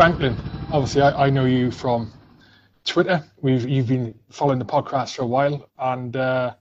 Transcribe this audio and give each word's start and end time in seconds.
Franklin, 0.00 0.34
obviously, 0.72 1.02
I, 1.02 1.26
I 1.26 1.28
know 1.28 1.44
you 1.44 1.70
from 1.70 2.10
Twitter. 2.86 3.22
We've 3.42 3.68
you've 3.68 3.88
been 3.88 4.18
following 4.30 4.58
the 4.58 4.64
podcast 4.64 5.14
for 5.14 5.24
a 5.24 5.26
while, 5.26 5.68
and 5.78 6.16
uh, 6.16 6.54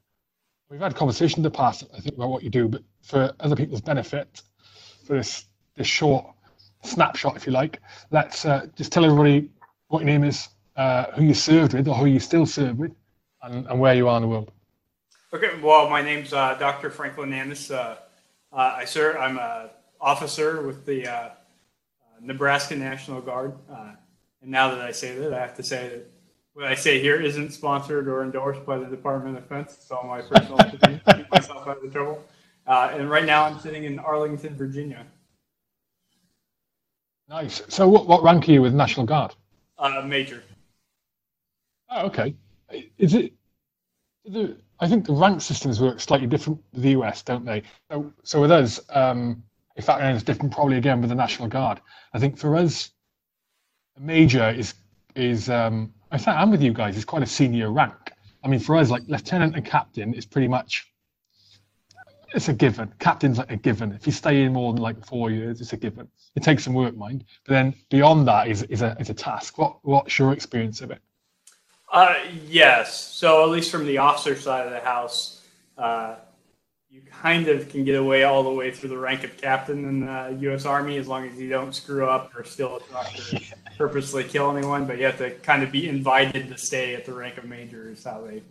we've 0.70 0.82
had 0.82 0.94
conversations 0.94 1.38
in 1.38 1.44
the 1.44 1.50
past. 1.50 1.86
I 1.96 2.02
think 2.02 2.18
about 2.18 2.32
what 2.32 2.44
you 2.44 2.50
do, 2.50 2.68
but 2.68 2.82
for 3.02 3.34
other 3.39 3.56
people's 3.56 3.80
benefit, 3.80 4.42
for 5.06 5.14
this 5.14 5.46
this 5.78 5.88
short 5.88 6.25
snapshot, 6.84 7.38
if 7.38 7.46
you 7.46 7.54
like, 7.54 7.80
let's 8.12 8.44
uh, 8.44 8.68
just 8.75 8.92
tell 8.92 9.06
everybody 9.06 9.50
what 9.88 10.00
your 10.00 10.07
name 10.07 10.26
is, 10.26 10.50
uh, 10.76 11.06
who 11.14 11.24
you 11.24 11.34
served 11.34 11.74
with, 11.74 11.87
or 11.87 11.96
who 11.96 12.07
you 12.07 12.20
still 12.20 12.46
serve 12.46 12.78
with, 12.78 12.92
and, 13.43 13.65
and 13.68 13.79
where 13.79 13.96
you 13.96 14.10
are 14.10 14.18
in 14.18 14.24
the 14.24 14.28
world. 14.28 14.51
Okay, 15.34 15.57
well, 15.62 15.90
my 15.90 16.01
name's 16.01 16.34
uh, 16.34 16.56
Dr. 16.56 16.90
Franklin 16.90 17.32
Annis. 17.32 17.71
Uh, 17.71 18.00
uh, 18.51 18.74
I 18.76 18.84
serve. 18.84 19.15
I'm 19.15 19.37
a 19.37 19.70
officer 20.01 20.62
with 20.62 20.86
the 20.86 21.32
Nebraska 22.21 22.75
National 22.75 23.21
Guard. 23.21 23.54
Uh, 23.71 23.91
and 24.41 24.51
now 24.51 24.69
that 24.73 24.82
I 24.82 24.91
say 24.91 25.18
that, 25.18 25.33
I 25.33 25.39
have 25.39 25.55
to 25.55 25.64
say 25.64 25.89
that 25.89 26.11
what 26.54 26.65
I 26.65 26.75
say 26.75 27.00
here 27.00 27.19
isn't 27.21 27.51
sponsored 27.51 28.07
or 28.07 28.23
endorsed 28.23 28.65
by 28.65 28.78
the 28.78 28.86
Department 28.86 29.37
of 29.37 29.43
Defense. 29.43 29.78
It's 29.82 29.92
all 29.92 30.07
my 30.07 30.21
personal 30.21 30.59
opinion 30.59 31.01
to 31.07 31.15
keep 31.15 31.32
myself 31.32 31.68
out 31.68 31.83
of 31.83 31.92
trouble. 31.92 32.23
and 32.67 33.09
right 33.09 33.25
now, 33.25 33.45
I'm 33.45 33.59
sitting 33.59 33.83
in 33.86 34.00
Arlington, 34.00 34.55
Virginia. 34.55 35.05
Nice. 37.30 37.61
So, 37.67 37.88
what, 37.88 38.08
what 38.08 38.23
rank 38.23 38.50
are 38.50 38.52
you 38.52 38.61
with 38.61 38.73
National 38.73 39.06
Guard? 39.06 39.36
major. 40.06 40.44
Oh, 41.89 42.08
okay. 42.08 42.36
Is 42.98 43.14
it? 43.14 43.33
The, 44.26 44.58
I 44.80 44.88
think 44.88 45.06
the 45.06 45.14
rank 45.14 45.42
systems 45.42 45.80
work 45.80 46.00
slightly 46.00 46.28
different 46.28 46.61
with 46.73 46.83
the 46.83 46.92
US, 46.92 47.22
don't 47.22 47.45
they? 47.45 47.64
So, 47.92 48.14
so 48.23 48.42
with 48.42 48.52
us, 48.52 48.80
um, 48.89 49.44
in 49.80 49.86
fact, 49.86 50.04
it's 50.04 50.24
different 50.24 50.52
probably 50.52 50.76
again 50.76 51.00
with 51.00 51.10
the 51.10 51.16
National 51.16 51.48
Guard. 51.48 51.80
I 52.14 52.20
think 52.20 52.38
for 52.38 52.58
us, 52.58 52.92
a 53.96 54.02
major 54.02 54.50
is 54.50 54.74
is 55.16 55.50
um, 55.50 55.94
I 56.12 56.18
think 56.18 56.36
I'm 56.36 56.52
with 56.52 56.62
you 56.62 56.74
guys. 56.74 56.98
It's 56.98 57.06
quite 57.06 57.24
a 57.24 57.26
senior 57.26 57.72
rank. 57.72 58.12
I 58.44 58.50
mean, 58.50 58.60
for 58.60 58.76
us, 58.76 58.90
like 58.90 59.04
lieutenant 59.08 59.56
and 59.56 59.64
captain 59.64 60.14
is 60.14 60.26
pretty 60.26 60.50
much 60.50 60.92
it's 62.34 62.50
a 62.50 62.54
given. 62.54 62.94
Captain's 63.00 63.38
like 63.38 63.54
a 63.54 63.56
given. 63.56 63.94
If 63.94 64.06
you 64.06 64.12
stay 64.12 64.44
in 64.44 64.52
more 64.52 64.74
than 64.74 64.82
like 64.82 65.06
four 65.06 65.32
years, 65.32 65.62
it's 65.62 65.72
a 65.72 65.78
given. 65.78 66.10
It 66.36 66.44
takes 66.44 66.66
some 66.66 66.74
work, 66.74 66.98
mind. 66.98 67.24
But 67.46 67.54
then 67.54 67.74
beyond 67.90 68.28
that 68.28 68.50
is 68.50 68.64
is 68.64 68.82
a 68.82 68.98
is 69.00 69.10
a 69.10 69.14
task. 69.14 69.58
What 69.58 69.78
what's 69.84 70.20
your 70.20 70.34
experience 70.34 70.82
of 70.82 70.92
it? 70.92 71.02
Uh, 71.90 72.16
yes. 72.50 73.02
So 73.16 73.46
at 73.46 73.50
least 73.50 73.72
from 73.72 73.86
the 73.86 74.00
officer 74.00 74.36
side 74.36 74.68
of 74.68 74.74
the 74.74 74.82
house, 74.82 75.42
uh, 75.78 76.16
you 76.92 77.02
kind 77.22 77.48
of 77.48 77.70
can 77.70 77.84
get 77.84 77.95
away 77.95 78.23
all 78.23 78.44
the 78.44 78.50
way 78.50 78.72
through 78.72 78.90
the 78.90 78.98
rank 78.98 79.23
of 79.23 79.38
captain 79.38 79.86
in 79.86 80.00
the 80.02 80.38
U.S. 80.42 80.66
Army 80.66 80.98
as 80.98 81.08
long 81.08 81.28
as 81.28 81.40
you 81.40 81.48
don't 81.48 81.73
screw 81.73 82.08
up 82.08 82.36
or 82.36 82.44
steal 82.44 82.80
to 82.80 83.42
purposely 83.78 84.23
kill 84.23 84.56
anyone. 84.56 84.86
But 84.86 84.98
you 84.98 85.06
have 85.06 85.20
to 85.20 85.32
kind 85.32 85.62
of 85.62 85.72
be 85.72 85.88
invited 85.88 86.50
to 86.50 86.58
stay 86.58 86.95
at 86.95 87.06
the 87.06 87.14
rank 87.14 87.38
of 87.38 87.45
major 87.45 87.90
is 87.90 88.04
how 88.04 88.22
they, 88.22 88.42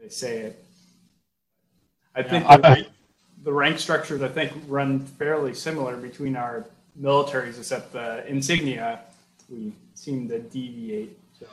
they 0.00 0.10
say 0.10 0.40
it. 0.40 0.64
I 2.14 2.22
think 2.22 2.44
yeah, 2.44 2.56
the, 2.56 2.62
rank, 2.62 2.88
the 3.44 3.52
rank 3.52 3.78
structures 3.78 4.22
I 4.22 4.28
think 4.28 4.52
run 4.68 5.00
fairly 5.00 5.54
similar 5.54 5.96
between 5.96 6.36
our 6.36 6.66
militaries, 7.00 7.58
except 7.58 7.92
the 7.92 8.26
insignia 8.26 9.00
we 9.48 9.72
seem 9.94 10.28
to 10.28 10.38
deviate. 10.38 11.18
So. 11.38 11.46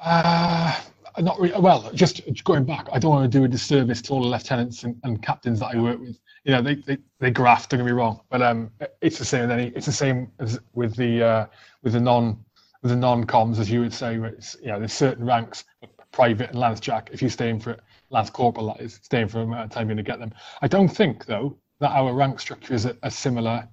Uh, 0.00 0.80
not 1.18 1.38
really. 1.38 1.58
Well, 1.60 1.90
just 1.94 2.22
going 2.44 2.64
back, 2.64 2.88
I 2.92 2.98
don't 2.98 3.10
want 3.10 3.30
to 3.30 3.38
do 3.38 3.44
a 3.44 3.48
disservice 3.48 4.02
to 4.02 4.12
all 4.12 4.22
the 4.22 4.28
lieutenants 4.28 4.82
and, 4.82 4.98
and 5.04 5.22
captains 5.22 5.60
that 5.60 5.74
I 5.74 5.80
work 5.80 6.00
with. 6.00 6.18
You 6.44 6.52
know, 6.52 6.62
they, 6.62 6.74
they, 6.74 6.98
they 7.20 7.30
graft. 7.30 7.70
Don't 7.70 7.78
get 7.78 7.86
me 7.86 7.92
wrong, 7.92 8.20
but 8.30 8.42
um, 8.42 8.70
it's 9.00 9.18
the 9.18 9.24
same 9.24 9.42
with 9.42 9.50
any. 9.52 9.68
It's 9.76 9.86
the 9.86 9.92
same 9.92 10.30
as 10.40 10.58
with 10.72 10.96
the 10.96 11.22
uh, 11.22 11.46
with 11.82 11.92
the 11.92 12.00
non 12.00 12.38
with 12.82 12.90
the 12.90 12.96
non 12.96 13.24
coms, 13.24 13.58
as 13.58 13.70
you 13.70 13.80
would 13.80 13.94
say. 13.94 14.18
Where 14.18 14.30
it's 14.30 14.56
you 14.60 14.68
know, 14.68 14.78
there's 14.78 14.92
certain 14.92 15.24
ranks, 15.24 15.64
private 16.12 16.50
and 16.50 16.58
lance 16.58 16.80
jack. 16.80 17.10
If 17.12 17.22
you're 17.22 17.30
staying 17.30 17.60
for 17.60 17.70
it, 17.70 17.80
lance 18.10 18.30
corporal, 18.30 18.74
that 18.74 18.80
is 18.80 18.98
staying 19.02 19.28
for 19.28 19.38
a 19.38 19.42
amount 19.42 19.64
of 19.64 19.70
time 19.70 19.88
you're 19.88 19.94
going 19.94 20.04
to 20.04 20.10
get 20.10 20.18
them. 20.18 20.32
I 20.62 20.68
don't 20.68 20.88
think 20.88 21.26
though 21.26 21.56
that 21.80 21.90
our 21.90 22.12
rank 22.12 22.40
structure 22.40 22.74
is 22.74 22.86
a, 22.86 22.96
a 23.02 23.10
similar. 23.10 23.68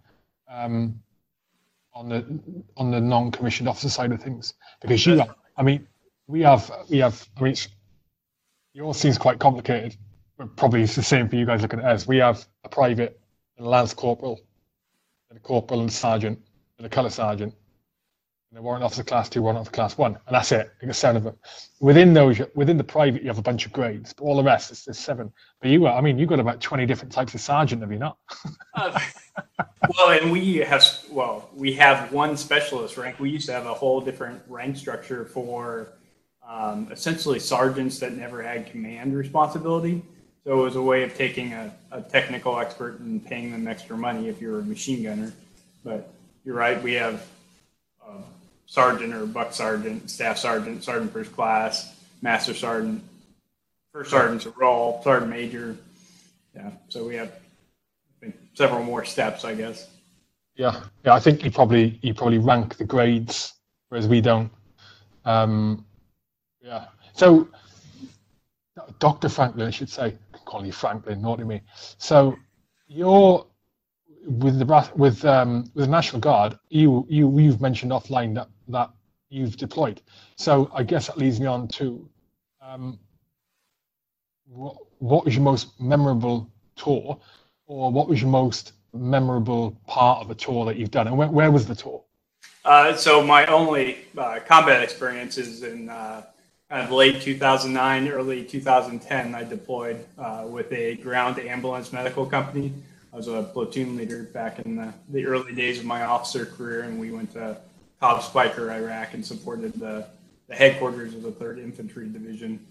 Um, 0.50 1.02
on 1.94 2.10
the 2.10 2.26
on 2.78 2.92
the 2.92 3.02
non-commissioned 3.02 3.68
officer 3.68 3.90
side 3.90 4.12
of 4.12 4.22
things, 4.22 4.54
because 4.82 5.06
you, 5.06 5.22
I 5.58 5.64
mean, 5.64 5.88
we 6.31 6.42
have 6.42 6.72
we 6.90 6.97
have 7.00 7.28
I 7.38 7.44
mean 7.44 7.56
yours 8.74 8.97
seems 8.97 9.18
quite 9.18 9.38
complicated, 9.38 9.97
but 10.38 10.56
probably 10.56 10.81
it's 10.81 10.96
the 10.96 11.03
same 11.03 11.28
for 11.28 11.36
you 11.36 11.46
guys 11.46 11.62
looking 11.62 11.80
at 11.80 11.86
us. 11.86 12.08
We 12.08 12.18
have 12.18 12.46
a 12.64 12.69
private 12.69 13.19
and 13.58 13.68
a 13.68 13.69
lance 13.69 13.94
corporal, 13.94 14.40
and 15.30 15.38
a 15.38 15.41
corporal 15.41 15.81
and 15.81 15.91
sergeant, 15.91 16.40
and 16.78 16.88
a 16.88 16.90
colour 16.90 17.09
sergeant, 17.09 17.53
and 18.50 18.59
a 18.59 18.62
warrant 18.62 18.84
officer 18.84 19.03
class 19.03 19.28
two, 19.28 19.41
warrant 19.41 19.59
officer 19.59 19.74
class 19.74 19.97
one, 19.97 20.18
and 20.25 20.36
that's 20.36 20.53
it. 20.53 20.72
Seven 20.91 21.18
of 21.18 21.24
them. 21.24 21.36
Within 21.81 22.14
those, 22.14 22.40
within 22.56 22.78
the 22.78 22.84
private, 22.84 23.22
you 23.24 23.28
have 23.28 23.38
a 23.38 23.44
bunch 23.44 23.66
of 23.66 23.74
grades, 23.74 24.14
but 24.14 24.24
all 24.24 24.38
the 24.38 24.44
rest 24.44 24.72
is, 24.72 24.88
is 24.88 24.97
seven. 24.97 25.34
But 25.59 25.70
you, 25.70 25.86
I 25.86 26.00
mean, 26.00 26.18
you've 26.18 26.30
got 26.30 26.40
about 26.40 26.62
twenty 26.62 26.86
different 26.86 27.12
types 27.12 27.34
of 27.34 27.41
sergeant, 27.41 27.81
have 27.81 27.91
you 27.91 28.00
not? 28.00 28.18
uh, 28.75 28.97
well, 29.97 30.18
and 30.18 30.31
we 30.31 30.58
have 30.58 30.97
well, 31.12 31.50
we 31.53 31.74
have 31.74 32.14
one 32.14 32.38
specialist 32.38 32.96
rank. 32.96 33.20
We 33.20 33.30
used 33.30 33.47
to 33.47 33.53
have 33.53 33.66
a 33.66 33.74
whole 33.74 34.00
different 34.00 34.41
rank 34.47 34.78
structure 34.78 35.25
for 35.25 35.97
um, 36.52 36.90
essentially 36.92 37.40
sergeants 37.40 38.00
that 38.00 38.14
never 38.14 38.44
had 38.44 38.70
command 38.70 39.16
responsibility. 39.16 40.02
So 40.44 40.60
it 40.60 40.64
was 40.64 40.76
a 40.76 40.82
way 40.82 41.04
of 41.04 41.16
taking 41.16 41.54
a, 41.54 41.74
a, 41.92 42.02
technical 42.02 42.60
expert 42.60 43.00
and 43.00 43.26
paying 43.26 43.52
them 43.52 43.68
extra 43.68 43.96
money 43.96 44.28
if 44.28 44.42
you're 44.42 44.60
a 44.60 44.64
machine 44.64 45.04
gunner. 45.04 45.32
But 45.84 46.12
you're 46.44 46.56
right, 46.56 46.82
we 46.82 46.94
have 46.94 47.26
a 48.06 48.16
sergeant 48.66 49.14
or 49.14 49.26
buck 49.26 49.54
sergeant, 49.54 50.10
staff 50.10 50.38
sergeant, 50.38 50.84
sergeant 50.84 51.14
first 51.14 51.32
class, 51.34 51.96
master 52.22 52.54
sergeant, 52.54 53.02
first 53.94 54.12
sergeant's 54.12 54.46
a 54.46 54.50
roll, 54.52 55.02
sergeant 55.04 55.30
major. 55.30 55.78
Yeah, 56.54 56.72
so 56.90 57.08
we 57.08 57.16
have 57.16 57.32
think, 58.20 58.36
several 58.56 58.84
more 58.84 59.06
steps, 59.06 59.46
I 59.46 59.56
guess. 59.56 59.88
Yeah, 60.56 60.82
yeah. 61.06 61.14
I 61.14 61.20
think 61.22 61.46
you 61.46 61.52
probably 61.52 61.98
you 62.02 62.14
probably 62.14 62.40
rank 62.40 62.76
the 62.76 62.84
grades, 62.84 63.54
whereas 63.88 64.08
we 64.08 64.20
don't. 64.20 64.52
Um, 65.24 65.86
yeah. 66.62 66.86
So, 67.14 67.48
Dr. 69.00 69.30
Franklin, 69.30 69.68
I 69.68 69.72
should 69.72 69.90
say, 69.90 70.16
I 70.34 70.38
call 70.46 70.66
you 70.66 70.72
Franklin, 70.72 71.22
not 71.22 71.40
me. 71.40 71.62
So, 71.98 72.36
you're 72.88 73.46
with 74.26 74.60
the 74.60 74.92
with 74.96 75.26
um, 75.26 75.72
with 75.74 75.86
the 75.86 75.92
National 75.92 76.20
Guard. 76.20 76.58
You 76.70 77.06
you 77.10 77.40
you've 77.40 77.62
mentioned 77.62 77.92
offline 77.92 78.36
that 78.36 78.50
that 78.68 78.92
you've 79.30 79.58
deployed. 79.58 80.02
So, 80.36 80.70
I 80.74 80.84
guess 80.84 81.08
that 81.08 81.18
leads 81.18 81.40
me 81.40 81.48
on 81.48 81.68
to 81.70 82.08
um, 82.62 83.00
what 84.48 84.78
what 85.00 85.26
was 85.26 85.36
your 85.36 85.44
most 85.44 85.80
memorable 85.80 86.50
tour, 86.76 87.20
or 87.66 87.92
what 87.92 88.08
was 88.08 88.22
your 88.22 88.30
most 88.30 88.74
memorable 88.94 89.72
part 89.88 90.24
of 90.24 90.30
a 90.30 90.36
tour 90.36 90.66
that 90.66 90.78
you've 90.78 90.92
done, 90.92 91.08
and 91.08 91.18
where, 91.18 91.30
where 91.30 91.52
was 91.52 91.66
the 91.66 91.76
tour? 91.76 92.04
Uh, 92.64 92.94
so 92.96 93.24
my 93.24 93.46
only 93.48 94.06
uh, 94.18 94.40
combat 94.46 94.84
experience 94.84 95.38
is 95.38 95.64
in 95.64 95.90
uh, 95.90 96.24
of 96.72 96.90
late 96.90 97.22
2009, 97.22 98.08
early 98.08 98.46
2010, 98.46 99.36
I 99.36 99.44
deployed 99.44 100.06
uh, 100.18 100.46
with 100.48 100.72
a 100.72 100.96
ground 100.96 101.38
ambulance 101.38 101.92
medical 101.92 102.26
company. 102.26 102.74
I 103.12 103.18
was 103.18 103.28
a 103.28 103.44
platoon 103.44 103.98
leader 103.98 104.24
back 104.24 104.59
in 104.59 104.78
the, 104.78 104.94
the 105.09 105.26
early 105.26 105.54
days 105.54 105.80
of 105.80 105.86
my 105.86 106.04
officer 106.04 106.46
career, 106.46 106.84
and 106.84 106.98
we 106.98 107.12
went 107.12 107.34
to 107.34 107.58
COB 108.00 108.22
Speicher, 108.22 108.72
Iraq, 108.72 109.14
and 109.14 109.26
supported 109.26 109.73
the, 109.73 110.08
the 110.47 110.56
headquarters 110.56 111.14
of 111.14 111.23
the 111.23 111.32
3rd 111.32 111.62
Infantry 111.62 112.08
Division. 112.08 112.66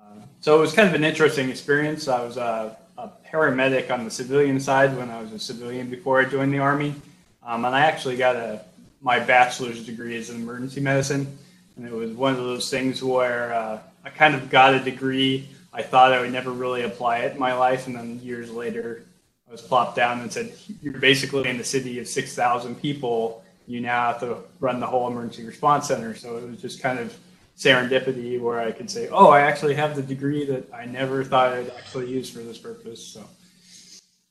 Uh, 0.00 0.22
so 0.40 0.56
it 0.56 0.60
was 0.60 0.72
kind 0.72 0.88
of 0.88 0.94
an 0.94 1.04
interesting 1.04 1.50
experience. 1.50 2.08
I 2.08 2.24
was 2.24 2.38
a, 2.38 2.74
a, 2.96 3.10
paramedic 3.30 3.90
on 3.90 4.04
the 4.04 4.10
civilian 4.10 4.58
side 4.58 4.96
when 4.96 5.10
I 5.10 5.20
was 5.20 5.32
a 5.32 5.38
civilian 5.38 5.90
before 5.90 6.18
I 6.18 6.24
joined 6.24 6.54
the 6.54 6.60
Army. 6.60 6.94
Um, 7.42 7.66
and 7.66 7.74
I 7.74 7.80
actually 7.80 8.16
got 8.16 8.36
a, 8.36 8.62
my 9.02 9.20
bachelor's 9.20 9.84
degree 9.84 10.16
is 10.16 10.30
in 10.30 10.36
emergency 10.36 10.80
medicine. 10.80 11.36
And 11.76 11.86
it 11.86 11.92
was 11.92 12.12
one 12.12 12.32
of 12.32 12.38
those 12.38 12.70
things 12.70 13.02
where 13.02 13.52
uh, 13.52 13.80
I 14.04 14.10
kind 14.10 14.34
of 14.34 14.50
got 14.50 14.74
a 14.74 14.80
degree. 14.80 15.48
I 15.72 15.82
thought 15.82 16.12
I 16.12 16.20
would 16.20 16.32
never 16.32 16.52
really 16.52 16.82
apply 16.82 17.18
it 17.18 17.32
in 17.32 17.38
my 17.38 17.54
life. 17.54 17.86
And 17.86 17.96
then 17.96 18.20
years 18.20 18.50
later, 18.50 19.04
I 19.48 19.52
was 19.52 19.60
plopped 19.60 19.96
down 19.96 20.20
and 20.20 20.32
said, 20.32 20.52
You're 20.80 20.94
basically 20.94 21.48
in 21.48 21.58
the 21.58 21.64
city 21.64 21.98
of 21.98 22.06
6,000 22.06 22.80
people. 22.80 23.42
You 23.66 23.80
now 23.80 24.12
have 24.12 24.20
to 24.20 24.38
run 24.60 24.78
the 24.78 24.86
whole 24.86 25.08
emergency 25.08 25.44
response 25.44 25.88
center. 25.88 26.14
So 26.14 26.36
it 26.36 26.48
was 26.48 26.60
just 26.60 26.80
kind 26.80 26.98
of 26.98 27.16
serendipity 27.56 28.40
where 28.40 28.60
I 28.60 28.70
could 28.70 28.90
say, 28.90 29.08
Oh, 29.08 29.30
I 29.30 29.40
actually 29.40 29.74
have 29.74 29.96
the 29.96 30.02
degree 30.02 30.44
that 30.46 30.72
I 30.72 30.86
never 30.86 31.24
thought 31.24 31.52
I'd 31.52 31.70
actually 31.70 32.10
use 32.10 32.30
for 32.30 32.40
this 32.40 32.58
purpose. 32.58 33.04
So 33.04 33.24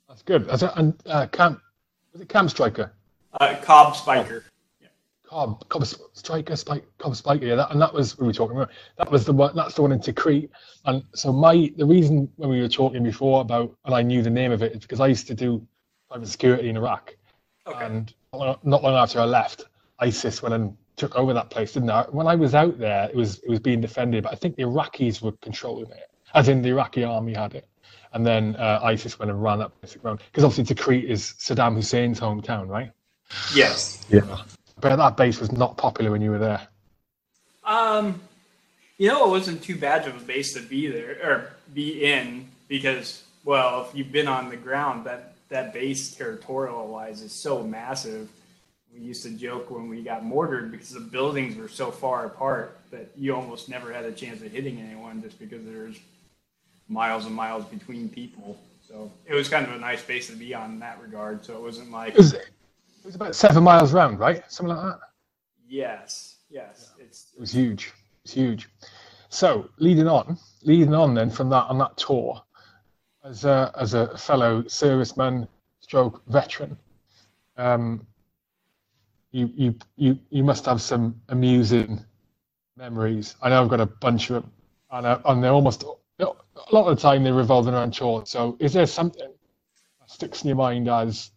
that's 0.08 0.22
good. 0.22 0.48
And 0.76 0.94
uh, 1.06 1.28
camp, 1.28 1.60
was 2.14 2.22
it 2.22 2.30
Camp 2.30 2.50
Striker? 2.50 2.94
Uh, 3.34 3.56
COB 3.62 3.96
Speicher. 3.96 4.44
Cobb, 5.34 5.68
Cobb 5.68 5.86
Striker, 6.14 6.56
Spike, 6.56 6.86
Cobb 7.00 7.16
Spiker, 7.16 7.46
yeah, 7.46 7.56
that, 7.56 7.72
and 7.72 7.82
that 7.82 7.92
was 7.92 8.20
we 8.20 8.28
were 8.28 8.34
talking 8.34 8.56
about. 8.56 8.70
That 9.00 9.12
was 9.12 9.26
the 9.26 9.34
one. 9.34 9.56
That's 9.56 9.74
the 9.74 9.82
one 9.82 9.92
in 9.92 10.00
Tikrit. 10.00 10.50
And 10.86 11.04
so 11.16 11.34
my 11.34 11.72
the 11.76 11.86
reason 11.86 12.30
when 12.36 12.50
we 12.50 12.62
were 12.62 12.68
talking 12.68 13.02
before 13.04 13.42
about 13.42 13.76
and 13.86 13.96
I 13.96 14.04
knew 14.04 14.22
the 14.22 14.30
name 14.30 14.52
of 14.52 14.62
it 14.62 14.74
is 14.74 14.82
because 14.82 15.00
I 15.00 15.08
used 15.08 15.26
to 15.28 15.34
do 15.34 15.66
private 16.08 16.28
security 16.28 16.70
in 16.70 16.78
Iraq, 16.78 17.16
okay. 17.66 17.84
and 17.84 18.14
not 18.32 18.64
long 18.64 18.94
after 18.94 19.20
I 19.20 19.26
left, 19.26 19.66
ISIS 19.98 20.44
went 20.44 20.54
and 20.54 20.78
took 20.98 21.16
over 21.16 21.34
that 21.34 21.50
place, 21.50 21.74
didn't 21.74 21.88
they? 21.88 22.04
When 22.12 22.28
I 22.28 22.36
was 22.36 22.54
out 22.54 22.78
there, 22.78 23.10
it 23.10 23.16
was 23.16 23.40
it 23.40 23.50
was 23.50 23.60
being 23.60 23.82
defended, 23.82 24.26
but 24.26 24.34
I 24.34 24.36
think 24.36 24.56
the 24.56 24.64
Iraqis 24.64 25.20
were 25.24 25.32
controlling 25.42 25.90
it, 25.90 26.12
as 26.36 26.48
in 26.48 26.62
the 26.62 26.70
Iraqi 26.70 27.04
army 27.04 27.34
had 27.34 27.56
it, 27.56 27.68
and 28.14 28.24
then 28.24 28.56
uh, 28.58 28.82
ISIS 28.84 29.18
went 29.18 29.32
and 29.32 29.42
ran 29.42 29.58
that 29.58 29.82
place 29.82 29.98
around 30.04 30.22
because 30.32 30.44
obviously 30.44 30.76
Tikrit 30.76 31.06
is 31.06 31.34
Saddam 31.40 31.74
Hussein's 31.74 32.20
hometown, 32.20 32.68
right? 32.68 32.92
Yes. 33.56 34.06
Yeah. 34.10 34.44
But 34.84 34.98
that 34.98 35.16
base 35.16 35.40
was 35.40 35.54
not 35.54 35.78
popular 35.78 36.12
when 36.12 36.22
you 36.22 36.30
were 36.30 36.40
there. 36.40 36.68
Um, 37.64 38.22
you 38.98 39.08
know, 39.08 39.26
it 39.26 39.30
wasn't 39.30 39.64
too 39.64 39.78
bad 39.78 40.06
of 40.06 40.22
a 40.22 40.26
base 40.26 40.54
to 40.56 40.62
be 40.62 40.88
there 40.88 41.18
or 41.24 41.54
be 41.74 42.04
in 42.04 42.50
because, 42.68 43.24
well, 43.46 43.88
if 43.88 43.96
you've 43.96 44.12
been 44.12 44.28
on 44.28 44.50
the 44.50 44.58
ground, 44.58 45.06
that 45.06 45.36
that 45.48 45.74
base 45.74 46.14
territorial 46.14 46.86
wise 46.90 47.22
is 47.22 47.32
so 47.32 47.64
massive. 47.64 48.28
We 48.94 49.00
used 49.00 49.24
to 49.24 49.30
joke 49.30 49.72
when 49.72 49.88
we 49.88 50.04
got 50.04 50.26
mortared 50.26 50.70
because 50.70 50.90
the 50.90 51.00
buildings 51.00 51.56
were 51.56 51.70
so 51.70 51.90
far 51.90 52.26
apart 52.26 52.78
that 52.92 53.10
you 53.16 53.34
almost 53.34 53.70
never 53.70 53.94
had 53.94 54.04
a 54.04 54.12
chance 54.12 54.42
of 54.42 54.52
hitting 54.52 54.82
anyone 54.82 55.22
just 55.22 55.40
because 55.40 55.64
there's 55.64 55.98
miles 56.90 57.26
and 57.26 57.34
miles 57.34 57.64
between 57.66 58.10
people. 58.10 58.60
So 58.86 59.10
it 59.26 59.34
was 59.34 59.48
kind 59.48 59.66
of 59.66 59.72
a 59.72 59.80
nice 59.80 60.04
base 60.04 60.28
to 60.28 60.36
be 60.36 60.54
on 60.54 60.72
in 60.72 60.80
that 60.80 61.02
regard. 61.02 61.46
So 61.46 61.56
it 61.56 61.62
wasn't 61.62 61.90
like 61.92 62.16
It 62.16 62.18
was, 62.18 62.36
it 63.04 63.08
was 63.08 63.16
about 63.16 63.36
seven 63.36 63.64
miles 63.64 63.92
round, 63.92 64.18
right? 64.18 64.50
Something 64.50 64.76
like 64.76 64.86
that. 64.86 65.00
yes, 65.68 66.38
yes, 66.50 66.94
it's 66.98 67.34
It 67.36 67.40
was 67.42 67.52
huge. 67.52 67.88
It 67.88 68.24
was 68.24 68.32
huge. 68.32 68.70
So 69.28 69.70
leading 69.78 70.08
on, 70.08 70.38
leading 70.64 70.94
on 70.94 71.14
then 71.14 71.30
from 71.30 71.50
that 71.50 71.66
on 71.66 71.78
that 71.80 71.98
tour, 71.98 72.42
as 73.26 73.44
a 73.44 73.74
as 73.78 73.94
a 73.94 74.18
fellow 74.18 74.62
serviceman, 74.64 75.48
stroke 75.82 76.22
veteran, 76.28 76.78
um, 77.58 78.08
you 79.32 79.52
you 79.54 79.76
you 79.98 80.18
you 80.30 80.44
must 80.44 80.66
have 80.66 80.82
some 80.82 81.20
amusing 81.28 82.06
memories. 82.78 83.36
I 83.42 83.50
know 83.50 83.64
I've 83.64 83.70
got 83.70 83.82
a 83.82 83.86
bunch 83.86 84.30
of 84.30 84.44
them, 84.44 84.52
and, 84.92 85.06
uh, 85.06 85.20
and 85.26 85.44
they're 85.44 85.52
almost 85.52 85.84
a 85.84 86.26
lot 86.72 86.88
of 86.88 86.96
the 86.96 87.02
time 87.02 87.24
they're 87.24 87.34
revolving 87.34 87.74
around 87.74 87.92
chores. 87.92 88.30
So 88.30 88.56
is 88.60 88.72
there 88.72 88.86
something 88.86 89.34
that 90.00 90.10
sticks 90.10 90.44
in 90.44 90.48
your 90.48 90.58
mind 90.58 90.88
as 90.88 91.32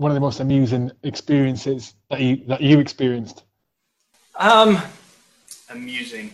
one 0.00 0.10
of 0.10 0.14
the 0.14 0.20
most 0.20 0.40
amusing 0.40 0.90
experiences 1.02 1.94
that 2.08 2.20
you 2.20 2.42
that 2.46 2.62
you 2.62 2.80
experienced? 2.80 3.44
um 4.36 4.80
amusing. 5.68 6.32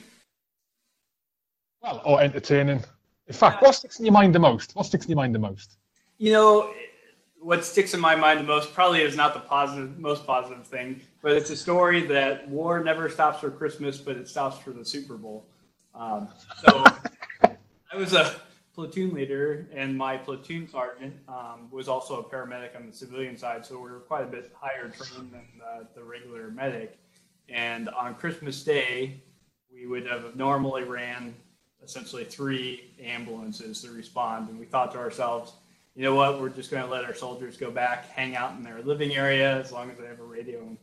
Well, 1.83 2.01
or 2.05 2.21
entertaining. 2.21 2.85
In 3.27 3.35
fact, 3.35 3.63
what 3.63 3.75
sticks 3.75 3.99
in 3.99 4.07
your 4.07 4.13
mind 4.13 4.35
the 4.35 4.39
most? 4.39 4.77
What 4.77 4.87
sticks 4.87 5.07
in 5.07 5.11
your 5.11 5.17
mind 5.17 5.35
the 5.35 5.41
most? 5.41 5.79
You 6.17 6.33
know, 6.33 6.73
what 7.41 7.65
sticks 7.65 7.93
in 7.93 7.99
my 7.99 8.15
mind 8.15 8.39
the 8.39 8.45
most 8.45 8.73
probably 8.73 9.03
is 9.03 9.17
not 9.17 9.35
the 9.35 9.41
positive, 9.41 9.99
most 9.99 10.25
positive 10.25 10.65
thing, 10.65 11.01
but 11.21 11.33
it's 11.33 11.51
a 11.51 11.57
story 11.57 12.07
that 12.07 12.49
war 12.49 12.83
never 12.83 13.11
stops 13.11 13.41
for 13.41 13.51
Christmas, 13.51 13.99
but 13.99 14.17
it 14.17 14.29
stops 14.29 14.59
for 14.59 14.71
the 14.71 14.85
Super 14.85 15.17
Bowl. 15.17 15.45
Um, 15.93 16.29
so 16.65 16.85
I 17.93 17.97
was 17.97 18.13
a 18.13 18.41
platoon 18.77 19.15
leader, 19.15 19.67
and 19.75 19.97
my 19.97 20.17
platoon 20.17 20.69
sergeant 20.69 21.15
um, 21.29 21.69
was 21.71 21.89
also 21.89 22.21
a 22.21 22.23
paramedic 22.23 22.77
on 22.77 22.87
the 22.87 22.93
civilian 22.93 23.37
side, 23.37 23.65
so 23.65 23.77
we 23.77 23.91
were 23.91 24.01
quite 24.01 24.23
a 24.23 24.27
bit 24.27 24.53
higher 24.55 24.89
trained 24.91 25.33
than 25.33 25.47
uh, 25.67 25.85
the 25.95 26.05
regular 26.05 26.51
medic. 26.51 26.99
And 27.49 27.89
on 27.89 28.15
Christmas 28.15 28.63
Day, 28.63 29.23
we 29.73 29.87
would 29.87 30.07
have 30.07 30.37
normally 30.37 30.85
ran 30.85 31.35
essentially 31.83 32.25
three 32.25 32.93
ambulances 33.03 33.81
to 33.83 33.91
respond, 33.91 34.51
and 34.51 34.59
we 34.59 34.67
thought 34.67 34.93
to 34.93 34.99
ourselves, 34.99 35.55
you 35.95 36.03
know 36.03 36.15
what, 36.15 36.39
we're 36.39 36.51
just 36.51 36.71
going 36.71 36.85
to 36.85 36.91
let 36.91 37.05
our 37.05 37.15
soldiers 37.15 37.57
go 37.57 37.71
back, 37.71 38.11
hang 38.11 38.37
out 38.37 38.55
in 38.57 38.63
their 38.63 38.83
living 38.83 39.17
area 39.17 39.59
as 39.59 39.73
long 39.73 39.91
as 39.91 39.97
they 39.97 40.07
have 40.07 40.21
a 40.21 40.25
radio 40.25 40.77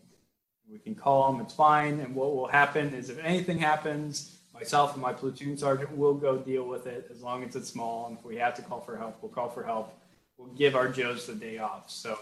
we 0.74 0.80
can 0.80 0.96
call 0.96 1.32
them, 1.32 1.40
it's 1.42 1.54
fine. 1.54 2.00
And 2.00 2.16
what 2.16 2.36
will 2.36 2.48
happen 2.48 2.94
is 2.94 3.10
if 3.10 3.20
anything 3.20 3.60
happens, 3.60 4.40
myself 4.54 4.94
and 4.94 5.02
my 5.02 5.14
platoon 5.14 5.58
sergeant 5.58 5.96
will 5.98 6.14
go 6.14 6.38
deal 6.38 6.64
with 6.64 6.88
it 6.88 7.08
as 7.12 7.22
long 7.22 7.44
as 7.44 7.56
it's 7.56 7.70
small. 7.70 8.08
And 8.08 8.18
if 8.18 8.24
we 8.24 8.36
have 8.38 8.56
to 8.56 8.62
call 8.62 8.82
for 8.82 8.98
help, 8.98 9.18
we'll 9.22 9.32
call 9.32 9.50
for 9.50 9.64
help. 9.64 9.98
We'll 10.38 10.50
give 10.50 10.76
our 10.76 10.90
Joes 10.90 11.26
the 11.26 11.36
day 11.36 11.58
off. 11.58 11.90
So 11.90 12.18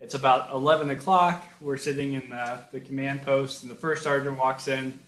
it's 0.00 0.14
about 0.14 0.50
11 0.52 0.90
o'clock. 0.90 1.44
We're 1.60 1.76
sitting 1.76 2.14
in 2.14 2.28
the, 2.30 2.60
the 2.72 2.80
command 2.80 3.22
post, 3.22 3.62
and 3.62 3.70
the 3.70 3.76
first 3.76 4.02
sergeant 4.02 4.38
walks 4.38 4.68
in 4.68 4.98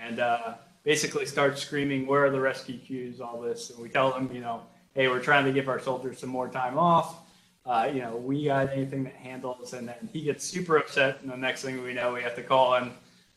and 0.00 0.20
uh, 0.20 0.54
basically 0.84 1.26
starts 1.26 1.60
screaming, 1.62 2.06
Where 2.06 2.24
are 2.24 2.30
the 2.30 2.40
rescue 2.40 2.78
queues? 2.78 3.20
All 3.20 3.40
this. 3.40 3.70
And 3.70 3.78
we 3.78 3.88
tell 3.88 4.10
them, 4.10 4.30
you 4.32 4.40
know, 4.40 4.62
hey, 4.94 5.08
we're 5.08 5.20
trying 5.20 5.44
to 5.44 5.52
give 5.52 5.68
our 5.68 5.80
soldiers 5.80 6.18
some 6.18 6.30
more 6.30 6.48
time 6.48 6.78
off. 6.78 7.20
Uh, 7.64 7.88
you 7.92 8.00
know, 8.00 8.16
we 8.16 8.44
got 8.44 8.70
anything 8.70 9.04
that 9.04 9.14
handles, 9.14 9.72
and 9.72 9.86
then 9.86 10.08
he 10.12 10.22
gets 10.22 10.44
super 10.44 10.76
upset. 10.78 11.20
And 11.22 11.30
the 11.30 11.36
next 11.36 11.62
thing 11.62 11.82
we 11.82 11.94
know, 11.94 12.12
we 12.12 12.22
have 12.22 12.34
to 12.36 12.42
call 12.42 12.74
in 12.76 12.90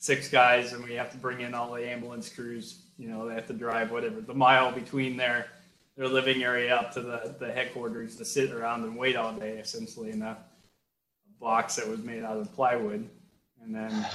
six 0.05 0.29
guys, 0.29 0.73
and 0.73 0.83
we 0.83 0.93
have 0.93 1.11
to 1.11 1.17
bring 1.17 1.41
in 1.41 1.55
all 1.55 1.73
the 1.73 1.89
ambulance 1.89 2.29
crews. 2.29 2.83
You 2.97 3.09
know, 3.09 3.27
they 3.27 3.33
have 3.33 3.47
to 3.47 3.53
drive 3.53 3.91
whatever 3.91 4.21
the 4.21 4.35
mile 4.35 4.71
between 4.71 5.17
their 5.17 5.47
their 5.97 6.07
living 6.07 6.43
area 6.43 6.75
up 6.75 6.93
to 6.93 7.01
the, 7.01 7.35
the 7.39 7.51
headquarters 7.51 8.17
to 8.17 8.25
sit 8.25 8.51
around 8.51 8.83
and 8.83 8.97
wait 8.97 9.15
all 9.15 9.33
day, 9.33 9.57
essentially 9.57 10.11
in 10.11 10.21
a 10.21 10.37
box 11.39 11.77
that 11.77 11.87
was 11.87 11.99
made 11.99 12.21
out 12.23 12.37
of 12.37 12.53
plywood. 12.53 13.09
And 13.63 13.73
then 13.73 14.05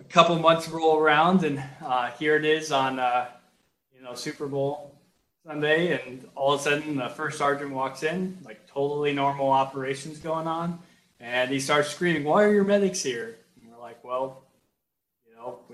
a 0.00 0.04
couple 0.04 0.36
months 0.38 0.68
roll 0.68 0.98
around, 0.98 1.44
and 1.44 1.62
uh, 1.84 2.10
here 2.12 2.36
it 2.36 2.44
is 2.44 2.72
on 2.72 2.98
uh, 2.98 3.28
you 3.94 4.02
know 4.02 4.14
Super 4.14 4.48
Bowl 4.48 4.98
Sunday, 5.46 6.00
and 6.02 6.28
all 6.34 6.54
of 6.54 6.60
a 6.60 6.62
sudden 6.64 6.96
the 6.96 7.08
first 7.08 7.38
sergeant 7.38 7.70
walks 7.70 8.02
in, 8.02 8.36
like 8.44 8.66
totally 8.66 9.12
normal 9.12 9.50
operations 9.50 10.18
going 10.18 10.48
on, 10.48 10.80
and 11.20 11.50
he 11.50 11.60
starts 11.60 11.88
screaming, 11.90 12.24
"Why 12.24 12.42
are 12.42 12.52
your 12.52 12.64
medics 12.64 13.00
here?" 13.00 13.36
And 13.62 13.70
we're 13.70 13.80
like, 13.80 14.02
"Well, 14.02 14.42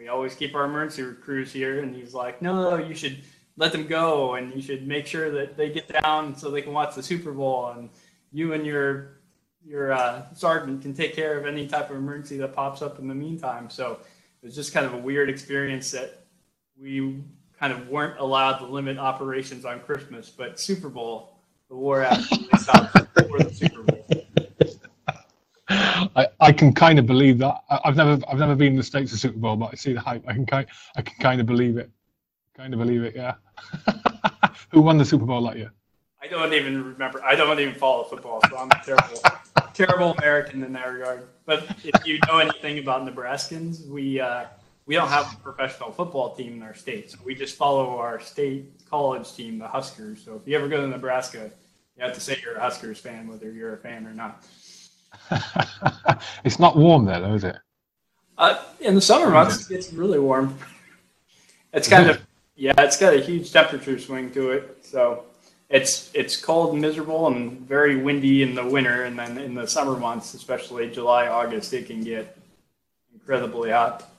we 0.06 0.10
always 0.10 0.36
keep 0.36 0.54
our 0.54 0.64
emergency 0.64 1.04
crews 1.20 1.52
here." 1.52 1.82
And 1.82 1.94
he's 1.94 2.14
like, 2.14 2.40
"No, 2.40 2.76
you 2.76 2.94
should 2.94 3.18
let 3.56 3.72
them 3.72 3.86
go, 3.86 4.34
and 4.34 4.54
you 4.54 4.62
should 4.62 4.86
make 4.86 5.06
sure 5.06 5.30
that 5.32 5.56
they 5.56 5.70
get 5.70 5.88
down 5.88 6.36
so 6.36 6.50
they 6.50 6.62
can 6.62 6.72
watch 6.72 6.94
the 6.94 7.02
Super 7.02 7.32
Bowl, 7.32 7.72
and 7.76 7.90
you 8.32 8.52
and 8.52 8.64
your 8.64 9.18
your 9.64 9.92
uh, 9.92 10.32
sergeant 10.32 10.82
can 10.82 10.94
take 10.94 11.16
care 11.16 11.36
of 11.36 11.44
any 11.44 11.66
type 11.66 11.90
of 11.90 11.96
emergency 11.96 12.36
that 12.38 12.54
pops 12.54 12.82
up 12.82 13.00
in 13.00 13.08
the 13.08 13.14
meantime." 13.14 13.68
So 13.68 13.98
it 14.42 14.46
was 14.46 14.54
just 14.54 14.72
kind 14.72 14.86
of 14.86 14.94
a 14.94 14.98
weird 14.98 15.28
experience 15.28 15.90
that 15.90 16.24
we 16.80 17.20
kind 17.58 17.72
of 17.72 17.88
weren't 17.88 18.18
allowed 18.20 18.58
to 18.58 18.66
limit 18.66 18.98
operations 18.98 19.64
on 19.64 19.80
Christmas, 19.80 20.30
but 20.30 20.60
Super 20.60 20.88
Bowl, 20.88 21.38
the 21.68 21.74
war 21.74 22.02
absolutely 22.02 22.58
stopped 22.58 22.92
the 22.92 23.08
Super 23.24 23.38
Bowl. 23.38 23.65
I, 26.16 26.28
I 26.40 26.52
can 26.52 26.72
kind 26.72 26.98
of 26.98 27.06
believe 27.06 27.38
that. 27.38 27.62
I, 27.70 27.80
I've 27.84 27.96
never 27.96 28.18
I've 28.28 28.38
never 28.38 28.54
been 28.54 28.68
in 28.68 28.76
the 28.76 28.82
states 28.82 29.12
of 29.12 29.18
Super 29.18 29.38
Bowl, 29.38 29.56
but 29.56 29.70
I 29.72 29.76
see 29.76 29.92
the 29.92 30.00
hype. 30.00 30.24
I 30.26 30.32
can 30.32 30.46
kind 30.46 30.66
I 30.96 31.02
can 31.02 31.16
kind 31.20 31.40
of 31.40 31.46
believe 31.46 31.76
it. 31.76 31.90
Kind 32.56 32.72
of 32.72 32.80
believe 32.80 33.02
it. 33.02 33.14
Yeah. 33.14 33.34
Who 34.70 34.80
won 34.80 34.98
the 34.98 35.04
Super 35.04 35.26
Bowl 35.26 35.42
that 35.46 35.56
year? 35.56 35.72
I 36.22 36.28
don't 36.28 36.52
even 36.54 36.82
remember. 36.82 37.22
I 37.24 37.36
don't 37.36 37.60
even 37.60 37.74
follow 37.74 38.04
football, 38.04 38.40
so 38.48 38.56
I'm 38.56 38.68
terrible, 38.84 39.20
terrible 39.74 40.12
American 40.14 40.64
in 40.64 40.72
that 40.72 40.86
regard. 40.86 41.28
But 41.44 41.64
if 41.84 42.06
you 42.06 42.18
know 42.26 42.38
anything 42.38 42.78
about 42.78 43.06
Nebraskans, 43.06 43.86
we 43.86 44.20
uh, 44.20 44.46
we 44.86 44.94
don't 44.94 45.08
have 45.08 45.32
a 45.32 45.36
professional 45.36 45.92
football 45.92 46.34
team 46.34 46.54
in 46.54 46.62
our 46.62 46.74
state, 46.74 47.10
so 47.10 47.18
we 47.24 47.34
just 47.34 47.56
follow 47.56 47.98
our 47.98 48.18
state 48.20 48.88
college 48.88 49.32
team, 49.34 49.58
the 49.58 49.68
Huskers. 49.68 50.24
So 50.24 50.36
if 50.36 50.48
you 50.48 50.56
ever 50.56 50.68
go 50.68 50.80
to 50.80 50.86
Nebraska, 50.88 51.50
you 51.96 52.04
have 52.04 52.14
to 52.14 52.20
say 52.20 52.38
you're 52.42 52.56
a 52.56 52.60
Huskers 52.60 52.98
fan, 52.98 53.28
whether 53.28 53.52
you're 53.52 53.74
a 53.74 53.78
fan 53.78 54.06
or 54.06 54.14
not. 54.14 54.44
it's 56.44 56.58
not 56.58 56.76
warm 56.76 57.04
there, 57.04 57.20
though, 57.20 57.34
is 57.34 57.44
it? 57.44 57.56
Uh, 58.38 58.62
in 58.80 58.94
the 58.94 59.00
summer 59.00 59.30
months, 59.30 59.68
it 59.70 59.74
gets 59.74 59.92
really 59.92 60.18
warm. 60.18 60.58
It's 61.72 61.88
kind 61.88 62.10
of 62.10 62.20
yeah, 62.56 62.72
it's 62.78 62.98
got 62.98 63.14
a 63.14 63.20
huge 63.20 63.52
temperature 63.52 63.98
swing 63.98 64.30
to 64.32 64.50
it. 64.50 64.84
So 64.84 65.24
it's 65.68 66.10
it's 66.14 66.36
cold 66.36 66.72
and 66.72 66.80
miserable 66.80 67.26
and 67.26 67.60
very 67.60 67.96
windy 67.96 68.42
in 68.42 68.54
the 68.54 68.64
winter, 68.64 69.04
and 69.04 69.18
then 69.18 69.38
in 69.38 69.54
the 69.54 69.66
summer 69.66 69.96
months, 69.98 70.34
especially 70.34 70.90
July, 70.90 71.28
August, 71.28 71.72
it 71.74 71.86
can 71.86 72.02
get 72.02 72.36
incredibly 73.12 73.70
hot. 73.70 74.10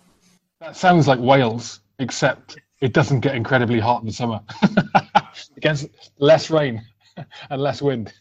That 0.60 0.76
sounds 0.76 1.08
like 1.08 1.20
Wales, 1.20 1.80
except 2.00 2.58
it 2.82 2.94
doesn't 2.94 3.22
get 3.22 3.36
incredibly 3.36 3.80
hot 3.80 4.02
in 4.02 4.08
the 4.08 4.14
summer. 4.14 4.40
it 4.64 5.62
gets 5.62 5.86
less 6.20 6.50
rain 6.52 6.84
and 7.50 7.62
less 7.62 7.82
wind. 7.82 8.14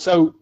So 0.00 0.34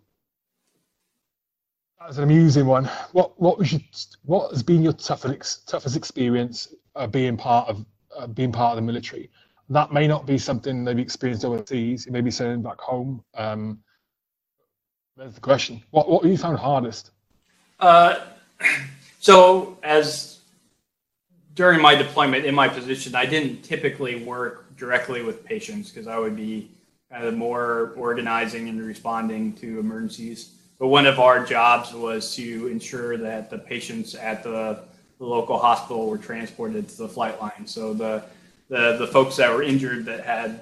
that's 2.01 2.17
an 2.17 2.25
amusing 2.25 2.67
one. 2.67 2.85
What 3.13 3.39
what 3.41 3.59
was 3.59 3.73
your, 3.73 3.81
what 4.25 4.53
has 4.53 4.63
been 4.63 4.83
your 4.83 4.93
toughest 4.93 5.69
toughest 5.69 5.97
experience 5.97 6.73
uh, 6.95 7.07
being 7.07 7.37
part 7.37 7.69
of 7.69 7.85
uh, 8.17 8.29
being 8.29 8.53
part 8.53 8.73
of 8.73 8.77
the 8.77 8.83
military? 8.83 9.31
That 9.69 9.93
may 9.93 10.07
not 10.07 10.27
be 10.27 10.39
something 10.39 10.85
they've 10.85 10.99
experienced 10.99 11.45
overseas. 11.45 12.07
It 12.07 12.13
may 12.13 12.21
be 12.21 12.31
something 12.31 12.63
back 12.63 12.81
home. 12.81 13.23
Um, 13.35 13.81
the 15.17 15.29
question. 15.41 15.83
What 15.91 16.09
what 16.09 16.25
you 16.25 16.39
found 16.39 16.59
hardest? 16.59 17.11
Uh, 17.81 18.21
so 19.21 19.77
as 19.83 20.39
during 21.57 21.83
my 21.83 21.97
deployment 21.97 22.45
in 22.45 22.55
my 22.55 22.69
position, 22.69 23.17
I 23.17 23.27
didn't 23.27 23.63
typically 23.63 24.23
work 24.23 24.77
directly 24.77 25.23
with 25.23 25.45
patients 25.45 25.91
because 25.91 26.07
I 26.07 26.17
would 26.17 26.37
be 26.37 26.71
kind 27.11 27.25
of 27.25 27.35
more 27.35 27.95
organizing 27.97 28.69
and 28.69 28.85
responding 28.85 29.55
to 29.55 29.79
emergencies. 29.79 30.51
but 30.79 30.89
one 30.89 31.07
of 31.07 31.19
our 31.19 31.45
jobs 31.45 31.93
was 31.93 32.37
to 32.37 32.69
ensure 32.69 33.17
that 33.17 33.51
the 33.51 33.59
patients 33.59 34.15
at 34.15 34.43
the, 34.43 34.79
the 35.19 35.25
local 35.25 35.59
hospital 35.59 36.09
were 36.09 36.19
transported 36.19 36.89
to 36.89 36.97
the 36.99 37.09
flight 37.09 37.41
line. 37.41 37.67
So 37.67 37.95
the, 37.95 38.23
the, 38.69 38.97
the 38.99 39.07
folks 39.07 39.37
that 39.37 39.53
were 39.53 39.63
injured 39.63 40.05
that 40.05 40.25
had 40.25 40.61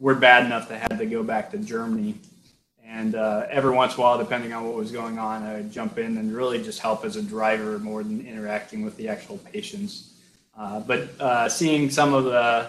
were 0.00 0.14
bad 0.14 0.44
enough 0.44 0.68
that 0.70 0.90
had 0.90 0.98
to 0.98 1.06
go 1.06 1.22
back 1.22 1.50
to 1.52 1.58
Germany. 1.58 2.14
And 2.86 3.14
uh, 3.14 3.46
every 3.50 3.70
once 3.70 3.94
in 3.94 4.00
a 4.00 4.02
while, 4.02 4.18
depending 4.18 4.52
on 4.52 4.64
what 4.64 4.74
was 4.74 4.90
going 4.90 5.18
on, 5.18 5.42
I 5.42 5.54
would 5.54 5.72
jump 5.72 5.98
in 5.98 6.16
and 6.18 6.34
really 6.34 6.62
just 6.62 6.80
help 6.80 7.04
as 7.04 7.16
a 7.16 7.22
driver 7.22 7.78
more 7.78 8.02
than 8.02 8.26
interacting 8.26 8.84
with 8.84 8.96
the 8.96 9.08
actual 9.08 9.38
patients. 9.38 10.12
Uh, 10.56 10.80
but 10.80 11.20
uh, 11.20 11.48
seeing 11.48 11.90
some 11.90 12.12
of 12.14 12.24
the, 12.24 12.68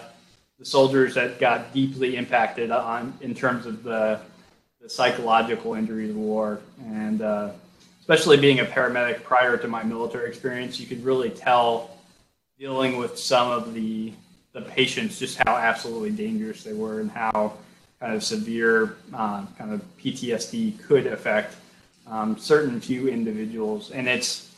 the 0.58 0.64
soldiers 0.64 1.14
that 1.14 1.38
got 1.38 1.72
deeply 1.72 2.16
impacted 2.16 2.70
on 2.70 3.12
in 3.20 3.34
terms 3.34 3.66
of 3.66 3.82
the 3.82 4.20
the 4.80 4.90
psychological 4.90 5.74
injuries 5.74 6.10
of 6.10 6.16
war. 6.16 6.60
And 6.84 7.20
uh, 7.20 7.50
especially 8.00 8.36
being 8.36 8.60
a 8.60 8.64
paramedic 8.64 9.24
prior 9.24 9.56
to 9.56 9.68
my 9.68 9.82
military 9.82 10.28
experience, 10.28 10.78
you 10.78 10.86
could 10.86 11.04
really 11.04 11.30
tell 11.30 11.98
dealing 12.58 12.96
with 12.96 13.18
some 13.18 13.50
of 13.50 13.74
the 13.74 14.12
the 14.52 14.62
patients 14.62 15.18
just 15.18 15.36
how 15.36 15.56
absolutely 15.56 16.10
dangerous 16.10 16.62
they 16.62 16.72
were 16.72 17.00
and 17.00 17.10
how 17.10 17.52
kind 18.00 18.14
of 18.14 18.24
severe 18.24 18.96
uh, 19.12 19.44
kind 19.58 19.72
of 19.72 19.82
PTSD 19.98 20.82
could 20.82 21.06
affect 21.06 21.56
um, 22.06 22.38
certain 22.38 22.80
few 22.80 23.08
individuals. 23.08 23.90
And 23.90 24.08
it's 24.08 24.54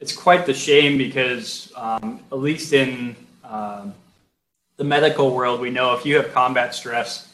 it's 0.00 0.14
quite 0.14 0.44
the 0.44 0.52
shame 0.52 0.98
because 0.98 1.72
um, 1.76 2.20
at 2.30 2.38
least 2.38 2.72
in 2.72 3.16
uh, 3.42 3.86
the 4.76 4.84
medical 4.84 5.34
world, 5.34 5.60
we 5.60 5.70
know 5.70 5.94
if 5.94 6.04
you 6.04 6.16
have 6.16 6.32
combat 6.32 6.74
stress 6.74 7.28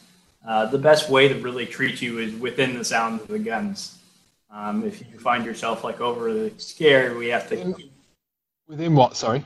uh, 0.47 0.65
the 0.65 0.77
best 0.77 1.09
way 1.09 1.27
to 1.27 1.35
really 1.35 1.65
treat 1.65 2.01
you 2.01 2.19
is 2.19 2.33
within 2.35 2.75
the 2.77 2.83
sound 2.83 3.21
of 3.21 3.27
the 3.27 3.39
guns. 3.39 3.99
Um, 4.49 4.83
if 4.83 4.99
you 4.99 5.19
find 5.19 5.45
yourself 5.45 5.83
like 5.83 6.01
overly 6.01 6.53
scared, 6.57 7.15
we 7.15 7.27
have 7.27 7.47
to. 7.49 7.55
Within, 7.55 7.89
within 8.67 8.95
what? 8.95 9.15
Sorry. 9.15 9.45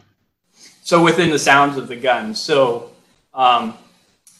So 0.84 1.04
within 1.04 1.30
the 1.30 1.40
sounds 1.40 1.78
of 1.78 1.88
the 1.88 1.96
guns. 1.96 2.42
So 2.42 2.92
um, 3.34 3.78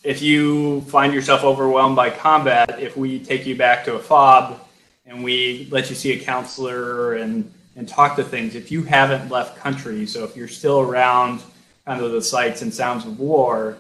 if 0.04 0.22
you 0.22 0.82
find 0.82 1.14
yourself 1.14 1.44
overwhelmed 1.44 1.96
by 1.96 2.10
combat, 2.10 2.80
if 2.80 2.96
we 2.96 3.20
take 3.20 3.46
you 3.46 3.56
back 3.56 3.84
to 3.86 3.96
a 3.96 4.00
fob 4.00 4.60
and 5.06 5.24
we 5.24 5.68
let 5.72 5.90
you 5.90 5.96
see 5.96 6.14
a 6.14 6.24
counselor 6.24 7.16
and 7.16 7.52
and 7.76 7.90
talk 7.90 8.16
to 8.16 8.24
things, 8.24 8.56
if 8.56 8.72
you 8.72 8.84
haven't 8.84 9.30
left 9.30 9.58
country, 9.58 10.06
so 10.06 10.24
if 10.24 10.38
you're 10.38 10.48
still 10.48 10.80
around 10.80 11.42
kind 11.86 12.02
of 12.02 12.12
the 12.12 12.22
sights 12.22 12.62
and 12.62 12.74
sounds 12.74 13.06
of 13.06 13.20
war, 13.20 13.78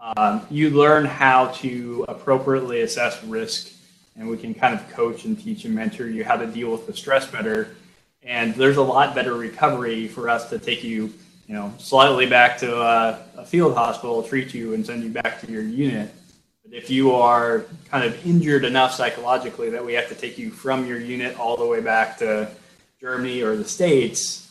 um, 0.00 0.46
you 0.50 0.70
learn 0.70 1.04
how 1.04 1.48
to 1.48 2.04
appropriately 2.08 2.82
assess 2.82 3.22
risk, 3.24 3.72
and 4.16 4.28
we 4.28 4.36
can 4.36 4.54
kind 4.54 4.74
of 4.74 4.88
coach 4.90 5.24
and 5.24 5.38
teach 5.38 5.64
and 5.64 5.74
mentor 5.74 6.08
you 6.08 6.24
how 6.24 6.36
to 6.36 6.46
deal 6.46 6.70
with 6.70 6.86
the 6.86 6.94
stress 6.94 7.26
better. 7.26 7.76
And 8.22 8.54
there's 8.54 8.76
a 8.76 8.82
lot 8.82 9.14
better 9.14 9.34
recovery 9.34 10.08
for 10.08 10.28
us 10.28 10.50
to 10.50 10.58
take 10.58 10.84
you, 10.84 11.12
you 11.46 11.54
know, 11.54 11.72
slightly 11.78 12.26
back 12.26 12.58
to 12.58 12.80
a, 12.80 13.22
a 13.36 13.44
field 13.44 13.74
hospital, 13.74 14.22
treat 14.22 14.52
you, 14.52 14.74
and 14.74 14.84
send 14.84 15.02
you 15.02 15.10
back 15.10 15.40
to 15.40 15.50
your 15.50 15.62
unit. 15.62 16.14
But 16.64 16.76
if 16.76 16.90
you 16.90 17.12
are 17.12 17.64
kind 17.90 18.04
of 18.04 18.26
injured 18.26 18.64
enough 18.64 18.92
psychologically 18.92 19.70
that 19.70 19.84
we 19.84 19.94
have 19.94 20.08
to 20.08 20.14
take 20.14 20.36
you 20.36 20.50
from 20.50 20.86
your 20.86 21.00
unit 21.00 21.38
all 21.38 21.56
the 21.56 21.66
way 21.66 21.80
back 21.80 22.18
to 22.18 22.50
Germany 23.00 23.42
or 23.42 23.56
the 23.56 23.64
States, 23.64 24.47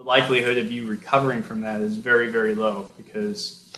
the 0.00 0.06
likelihood 0.06 0.56
of 0.56 0.72
you 0.72 0.86
recovering 0.86 1.42
from 1.42 1.60
that 1.60 1.82
is 1.82 1.94
very, 1.98 2.30
very 2.30 2.54
low 2.54 2.90
because 2.96 3.70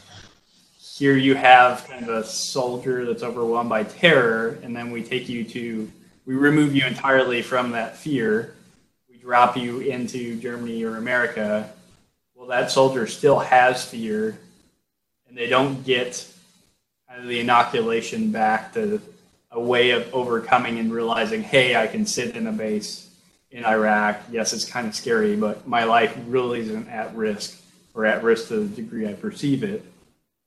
here 0.79 1.17
you 1.17 1.35
have 1.35 1.85
kind 1.89 2.09
of 2.09 2.11
a 2.11 2.25
soldier 2.25 3.05
that's 3.05 3.25
overwhelmed 3.25 3.69
by 3.69 3.83
terror, 3.83 4.57
and 4.63 4.75
then 4.77 4.93
we 4.93 5.03
take 5.03 5.29
you 5.29 5.43
to, 5.43 5.91
we 6.25 6.37
remove 6.37 6.77
you 6.77 6.87
entirely 6.87 7.43
from 7.43 7.73
that 7.73 7.97
fear. 7.97 8.55
We 9.11 9.17
drop 9.17 9.57
you 9.57 9.81
into 9.81 10.39
Germany 10.39 10.85
or 10.85 10.97
America. 10.97 11.69
Well, 12.37 12.47
that 12.47 12.71
soldier 12.71 13.09
still 13.09 13.41
has 13.41 13.85
fear, 13.85 14.39
and 15.29 15.37
they 15.37 15.49
don't 15.49 15.83
get 15.83 16.25
kind 17.09 17.21
of 17.21 17.27
the 17.27 17.41
inoculation 17.41 18.31
back 18.31 18.75
to 18.75 19.03
a 19.51 19.61
way 19.61 19.91
of 19.91 20.15
overcoming 20.15 20.79
and 20.79 20.93
realizing, 20.93 21.43
hey, 21.43 21.75
I 21.75 21.89
can 21.89 22.07
sit 22.07 22.37
in 22.37 22.47
a 22.47 22.53
base 22.53 23.12
in 23.53 23.65
Iraq. 23.65 24.21
Yes, 24.31 24.53
it's 24.53 24.65
kind 24.65 24.89
of 24.89 24.95
scary, 24.95 25.37
but 25.37 25.69
my 25.69 25.85
life 25.85 26.17
really 26.27 26.61
isn't 26.61 26.89
at 26.89 27.15
risk 27.15 27.61
or 27.95 28.07
at 28.07 28.23
risk 28.23 28.49
to 28.49 28.67
the 28.67 28.75
degree 28.83 29.09
I 29.09 29.13
perceive 29.13 29.63
it 29.63 29.85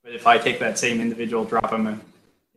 but 0.06 0.14
if 0.14 0.28
I 0.28 0.38
take 0.38 0.60
that 0.60 0.78
same 0.78 1.00
individual, 1.00 1.44
drop 1.44 1.68
them 1.68 1.88
in, 1.88 2.00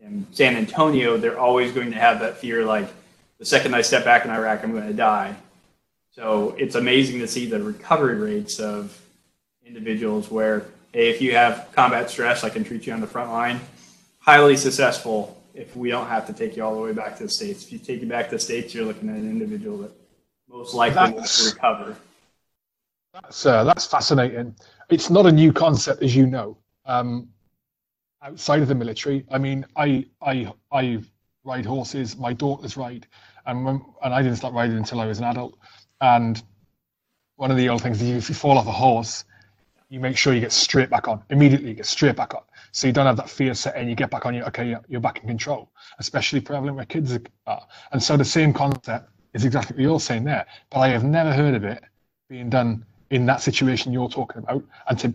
in 0.03 0.27
San 0.31 0.55
Antonio, 0.55 1.17
they're 1.17 1.39
always 1.39 1.71
going 1.71 1.89
to 1.89 1.97
have 1.97 2.19
that 2.19 2.37
fear 2.37 2.63
like 2.63 2.87
the 3.39 3.45
second 3.45 3.73
I 3.73 3.81
step 3.81 4.05
back 4.05 4.23
in 4.23 4.29
Iraq, 4.29 4.63
I'm 4.63 4.71
going 4.71 4.85
to 4.85 4.93
die. 4.93 5.35
So 6.11 6.55
it's 6.59 6.75
amazing 6.75 7.19
to 7.21 7.27
see 7.27 7.47
the 7.47 7.59
recovery 7.59 8.17
rates 8.17 8.59
of 8.59 9.01
individuals 9.65 10.29
where, 10.29 10.67
hey, 10.93 11.09
if 11.09 11.23
you 11.23 11.33
have 11.33 11.69
combat 11.73 12.11
stress, 12.11 12.43
I 12.43 12.49
can 12.49 12.63
treat 12.63 12.85
you 12.85 12.93
on 12.93 13.01
the 13.01 13.07
front 13.07 13.31
line. 13.31 13.59
Highly 14.19 14.55
successful 14.55 15.41
if 15.55 15.75
we 15.75 15.89
don't 15.89 16.07
have 16.07 16.27
to 16.27 16.33
take 16.33 16.55
you 16.55 16.63
all 16.63 16.75
the 16.75 16.81
way 16.81 16.93
back 16.93 17.17
to 17.17 17.23
the 17.23 17.29
States. 17.29 17.63
If 17.63 17.71
you 17.71 17.79
take 17.79 18.01
you 18.01 18.07
back 18.07 18.25
to 18.25 18.35
the 18.35 18.39
States, 18.39 18.75
you're 18.75 18.85
looking 18.85 19.09
at 19.09 19.15
an 19.15 19.27
individual 19.27 19.79
that 19.79 19.91
most 20.49 20.73
likely 20.73 21.21
to 21.21 21.45
recover. 21.45 21.95
That's, 23.13 23.45
uh, 23.45 23.63
that's 23.63 23.85
fascinating. 23.85 24.55
It's 24.89 25.09
not 25.09 25.25
a 25.25 25.31
new 25.31 25.53
concept, 25.53 26.03
as 26.03 26.15
you 26.15 26.27
know. 26.27 26.57
Um, 26.85 27.29
outside 28.21 28.61
of 28.61 28.67
the 28.67 28.75
military. 28.75 29.25
I 29.31 29.37
mean, 29.37 29.65
I 29.75 30.05
I 30.21 30.51
I 30.71 31.01
ride 31.43 31.65
horses. 31.65 32.17
My 32.17 32.33
daughters 32.33 32.77
ride, 32.77 33.07
and 33.45 33.65
when, 33.65 33.81
and 34.03 34.13
I 34.13 34.21
didn't 34.21 34.37
start 34.37 34.53
riding 34.53 34.77
until 34.77 34.99
I 34.99 35.05
was 35.05 35.19
an 35.19 35.25
adult. 35.25 35.57
And 36.01 36.41
one 37.35 37.51
of 37.51 37.57
the 37.57 37.69
old 37.69 37.81
things 37.81 38.01
is 38.01 38.09
if 38.09 38.29
you 38.29 38.35
fall 38.35 38.57
off 38.57 38.67
a 38.67 38.71
horse, 38.71 39.25
you 39.89 39.99
make 39.99 40.17
sure 40.17 40.33
you 40.33 40.41
get 40.41 40.51
straight 40.51 40.89
back 40.89 41.07
on 41.07 41.23
immediately. 41.29 41.69
You 41.69 41.75
get 41.75 41.85
straight 41.85 42.15
back 42.15 42.33
on, 42.33 42.43
so 42.71 42.87
you 42.87 42.93
don't 42.93 43.05
have 43.05 43.17
that 43.17 43.29
fear 43.29 43.53
set 43.53 43.75
and 43.75 43.89
You 43.89 43.95
get 43.95 44.09
back 44.09 44.25
on. 44.25 44.33
You 44.33 44.43
okay, 44.43 44.75
you're 44.87 45.01
back 45.01 45.21
in 45.21 45.27
control. 45.27 45.71
Especially 45.99 46.41
prevalent 46.41 46.75
where 46.75 46.85
kids 46.85 47.17
are. 47.47 47.67
And 47.91 48.01
so 48.01 48.17
the 48.17 48.25
same 48.25 48.53
concept 48.53 49.09
is 49.33 49.45
exactly 49.45 49.75
what 49.75 49.81
you're 49.81 49.99
saying 49.99 50.23
there. 50.23 50.45
But 50.69 50.79
I 50.79 50.89
have 50.89 51.03
never 51.03 51.33
heard 51.33 51.55
of 51.55 51.63
it 51.63 51.83
being 52.29 52.49
done 52.49 52.85
in 53.09 53.25
that 53.25 53.41
situation 53.41 53.91
you're 53.91 54.09
talking 54.09 54.43
about, 54.43 54.63
and 54.87 54.99
to 54.99 55.13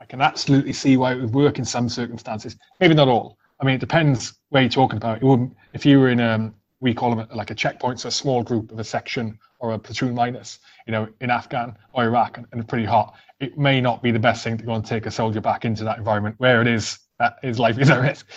I 0.00 0.04
can 0.04 0.20
absolutely 0.20 0.72
see 0.72 0.96
why 0.96 1.12
it 1.12 1.20
would 1.20 1.34
work 1.34 1.58
in 1.58 1.64
some 1.64 1.88
circumstances. 1.88 2.56
Maybe 2.80 2.94
not 2.94 3.08
all. 3.08 3.36
I 3.60 3.64
mean, 3.64 3.74
it 3.74 3.80
depends 3.80 4.34
where 4.50 4.62
you're 4.62 4.70
talking 4.70 4.96
about. 4.96 5.18
It 5.18 5.24
wouldn't 5.24 5.56
if 5.72 5.84
you 5.84 5.98
were 5.98 6.08
in 6.08 6.20
a 6.20 6.52
we 6.80 6.94
call 6.94 7.14
them 7.14 7.26
like 7.34 7.50
a 7.50 7.54
checkpoint, 7.54 8.00
so 8.00 8.08
a 8.08 8.12
small 8.12 8.42
group 8.42 8.70
of 8.70 8.78
a 8.78 8.84
section 8.84 9.38
or 9.58 9.72
a 9.72 9.78
platoon 9.78 10.14
minus, 10.14 10.60
you 10.86 10.92
know, 10.92 11.08
in 11.20 11.30
Afghan 11.30 11.76
or 11.92 12.04
Iraq 12.04 12.38
and, 12.38 12.46
and 12.52 12.68
pretty 12.68 12.84
hot. 12.84 13.14
It 13.40 13.58
may 13.58 13.80
not 13.80 14.02
be 14.02 14.12
the 14.12 14.18
best 14.18 14.44
thing 14.44 14.56
to 14.58 14.64
go 14.64 14.74
and 14.74 14.86
take 14.86 15.06
a 15.06 15.10
soldier 15.10 15.40
back 15.40 15.64
into 15.64 15.82
that 15.84 15.98
environment 15.98 16.36
where 16.38 16.60
it 16.60 16.68
is 16.68 16.98
that 17.18 17.38
his 17.42 17.58
life 17.58 17.78
is 17.78 17.90
at 17.90 18.00
risk. 18.00 18.28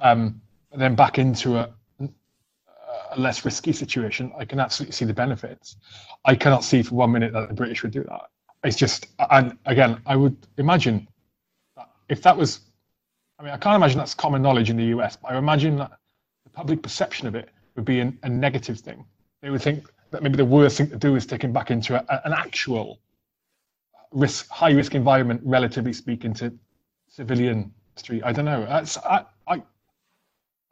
Um, 0.00 0.40
then 0.74 0.94
back 0.94 1.18
into 1.18 1.58
a, 1.58 1.68
a 3.12 3.20
less 3.20 3.44
risky 3.44 3.72
situation, 3.72 4.32
I 4.38 4.44
can 4.44 4.60
absolutely 4.60 4.92
see 4.92 5.04
the 5.04 5.14
benefits. 5.14 5.76
I 6.24 6.34
cannot 6.34 6.64
see 6.64 6.82
for 6.82 6.94
one 6.94 7.12
minute 7.12 7.32
that 7.32 7.48
the 7.48 7.54
British 7.54 7.82
would 7.82 7.92
do 7.92 8.04
that. 8.04 8.30
It's 8.62 8.76
just 8.76 9.06
and 9.30 9.56
again 9.64 10.00
i 10.06 10.14
would 10.16 10.36
imagine 10.58 11.08
that 11.76 11.88
if 12.08 12.22
that 12.22 12.36
was 12.36 12.60
i 13.38 13.42
mean 13.42 13.52
i 13.52 13.56
can't 13.56 13.76
imagine 13.76 13.98
that's 13.98 14.14
common 14.14 14.42
knowledge 14.42 14.68
in 14.68 14.76
the 14.76 14.84
us 14.84 15.16
but 15.16 15.32
i 15.32 15.38
imagine 15.38 15.76
that 15.76 15.92
the 16.44 16.50
public 16.50 16.82
perception 16.82 17.26
of 17.26 17.34
it 17.34 17.48
would 17.76 17.84
be 17.84 18.00
an, 18.00 18.18
a 18.22 18.28
negative 18.28 18.78
thing. 18.78 19.04
They 19.40 19.50
would 19.50 19.62
think 19.62 19.88
that 20.10 20.22
maybe 20.22 20.36
the 20.36 20.44
worst 20.44 20.76
thing 20.76 20.90
to 20.90 20.96
do 20.96 21.16
is 21.16 21.24
take 21.24 21.42
him 21.42 21.52
back 21.52 21.70
into 21.70 21.94
a, 21.94 22.20
an 22.24 22.32
actual 22.32 23.00
risk 24.12 24.48
high 24.50 24.72
risk 24.72 24.94
environment 24.94 25.40
relatively 25.44 25.92
speaking 25.92 26.34
to 26.34 26.52
civilian 27.08 27.72
street. 27.96 28.22
I 28.24 28.32
don't 28.32 28.44
know. 28.44 28.66
That's 28.66 28.98
i 28.98 29.24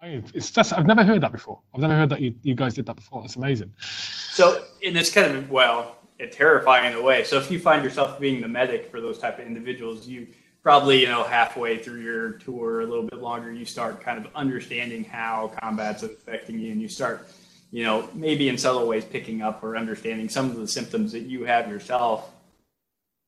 it's 0.02 0.50
just 0.50 0.72
I've 0.72 0.86
never 0.86 1.04
heard 1.04 1.20
that 1.22 1.32
before. 1.32 1.60
I've 1.74 1.80
never 1.80 1.94
heard 1.94 2.10
that 2.10 2.20
you, 2.20 2.34
you 2.42 2.54
guys 2.54 2.74
did 2.74 2.86
that 2.86 2.96
before. 2.96 3.22
That's 3.22 3.36
amazing. 3.36 3.72
So, 3.80 4.64
and 4.84 4.96
it's 4.96 5.10
kind 5.10 5.36
of 5.36 5.50
well, 5.50 5.96
terrifying 6.30 6.92
in 6.92 6.98
a 6.98 7.02
way. 7.02 7.24
So 7.24 7.38
if 7.38 7.50
you 7.50 7.58
find 7.58 7.82
yourself 7.82 8.20
being 8.20 8.40
the 8.40 8.48
medic 8.48 8.90
for 8.90 9.00
those 9.00 9.18
type 9.18 9.38
of 9.38 9.46
individuals, 9.46 10.06
you 10.06 10.28
probably 10.62 11.00
you 11.00 11.08
know 11.08 11.24
halfway 11.24 11.78
through 11.78 12.00
your 12.00 12.32
tour, 12.32 12.80
a 12.80 12.86
little 12.86 13.04
bit 13.04 13.20
longer, 13.20 13.52
you 13.52 13.64
start 13.64 14.00
kind 14.00 14.24
of 14.24 14.30
understanding 14.34 15.04
how 15.04 15.52
combat's 15.60 16.02
affecting 16.02 16.58
you, 16.58 16.72
and 16.72 16.80
you 16.80 16.88
start 16.88 17.28
you 17.70 17.84
know 17.84 18.08
maybe 18.14 18.48
in 18.48 18.56
subtle 18.56 18.86
ways 18.86 19.04
picking 19.04 19.42
up 19.42 19.62
or 19.62 19.76
understanding 19.76 20.28
some 20.28 20.50
of 20.50 20.56
the 20.56 20.68
symptoms 20.68 21.12
that 21.12 21.22
you 21.22 21.44
have 21.44 21.68
yourself. 21.68 22.30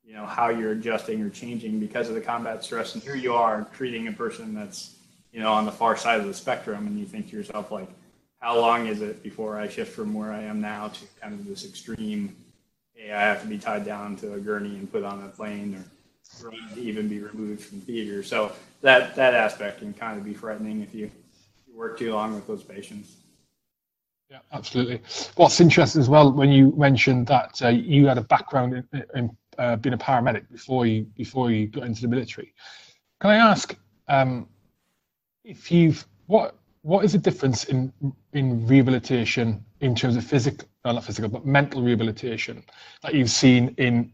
You 0.04 0.14
know 0.14 0.26
how 0.26 0.48
you're 0.48 0.72
adjusting 0.72 1.20
or 1.22 1.30
changing 1.30 1.80
because 1.80 2.08
of 2.08 2.14
the 2.14 2.20
combat 2.20 2.62
stress, 2.62 2.94
and 2.94 3.02
here 3.02 3.16
you 3.16 3.34
are 3.34 3.66
treating 3.72 4.06
a 4.06 4.12
person 4.12 4.54
that's 4.54 4.96
you 5.32 5.40
know 5.40 5.52
on 5.52 5.64
the 5.64 5.72
far 5.72 5.96
side 5.96 6.20
of 6.20 6.26
the 6.26 6.34
spectrum, 6.34 6.86
and 6.86 6.98
you 6.98 7.06
think 7.06 7.30
to 7.30 7.36
yourself 7.36 7.70
like, 7.70 7.88
how 8.40 8.58
long 8.58 8.86
is 8.86 9.02
it 9.02 9.22
before 9.22 9.58
I 9.58 9.68
shift 9.68 9.94
from 9.94 10.14
where 10.14 10.32
I 10.32 10.42
am 10.42 10.60
now 10.60 10.88
to 10.88 11.00
kind 11.20 11.34
of 11.34 11.46
this 11.46 11.64
extreme 11.64 12.36
hey, 13.00 13.12
I 13.12 13.20
have 13.22 13.42
to 13.42 13.48
be 13.48 13.58
tied 13.58 13.84
down 13.84 14.16
to 14.16 14.34
a 14.34 14.38
gurney 14.38 14.76
and 14.76 14.90
put 14.90 15.04
on 15.04 15.22
a 15.22 15.28
plane 15.28 15.82
or 16.42 16.52
even 16.76 17.08
be 17.08 17.18
removed 17.18 17.62
from 17.62 17.80
theater. 17.80 18.22
So 18.22 18.52
that 18.82 19.14
that 19.16 19.34
aspect 19.34 19.80
can 19.80 19.92
kind 19.92 20.18
of 20.18 20.24
be 20.24 20.34
frightening 20.34 20.82
if 20.82 20.94
you, 20.94 21.10
you 21.66 21.76
work 21.76 21.98
too 21.98 22.12
long 22.12 22.34
with 22.34 22.46
those 22.46 22.62
patients. 22.62 23.16
Yeah, 24.30 24.38
absolutely. 24.52 25.02
What's 25.34 25.60
interesting 25.60 26.00
as 26.00 26.08
well 26.08 26.30
when 26.32 26.50
you 26.50 26.72
mentioned 26.76 27.26
that 27.26 27.60
uh, 27.62 27.68
you 27.68 28.06
had 28.06 28.16
a 28.16 28.22
background 28.22 28.84
in, 28.92 29.04
in 29.16 29.36
uh, 29.58 29.76
being 29.76 29.94
a 29.94 29.98
paramedic 29.98 30.48
before 30.50 30.86
you 30.86 31.04
before 31.16 31.50
you 31.50 31.66
got 31.66 31.84
into 31.84 32.02
the 32.02 32.08
military. 32.08 32.54
Can 33.20 33.30
I 33.30 33.36
ask 33.36 33.76
um, 34.08 34.48
if 35.44 35.70
you've 35.70 36.06
what 36.26 36.56
what 36.82 37.04
is 37.04 37.12
the 37.12 37.18
difference 37.18 37.64
in 37.64 37.92
in 38.32 38.66
rehabilitation 38.66 39.64
in 39.80 39.94
terms 39.94 40.16
of 40.16 40.24
physical, 40.24 40.68
not 40.84 41.04
physical, 41.04 41.28
but 41.28 41.44
mental 41.46 41.82
rehabilitation 41.82 42.62
that 43.02 43.14
you've 43.14 43.30
seen 43.30 43.74
in 43.78 44.12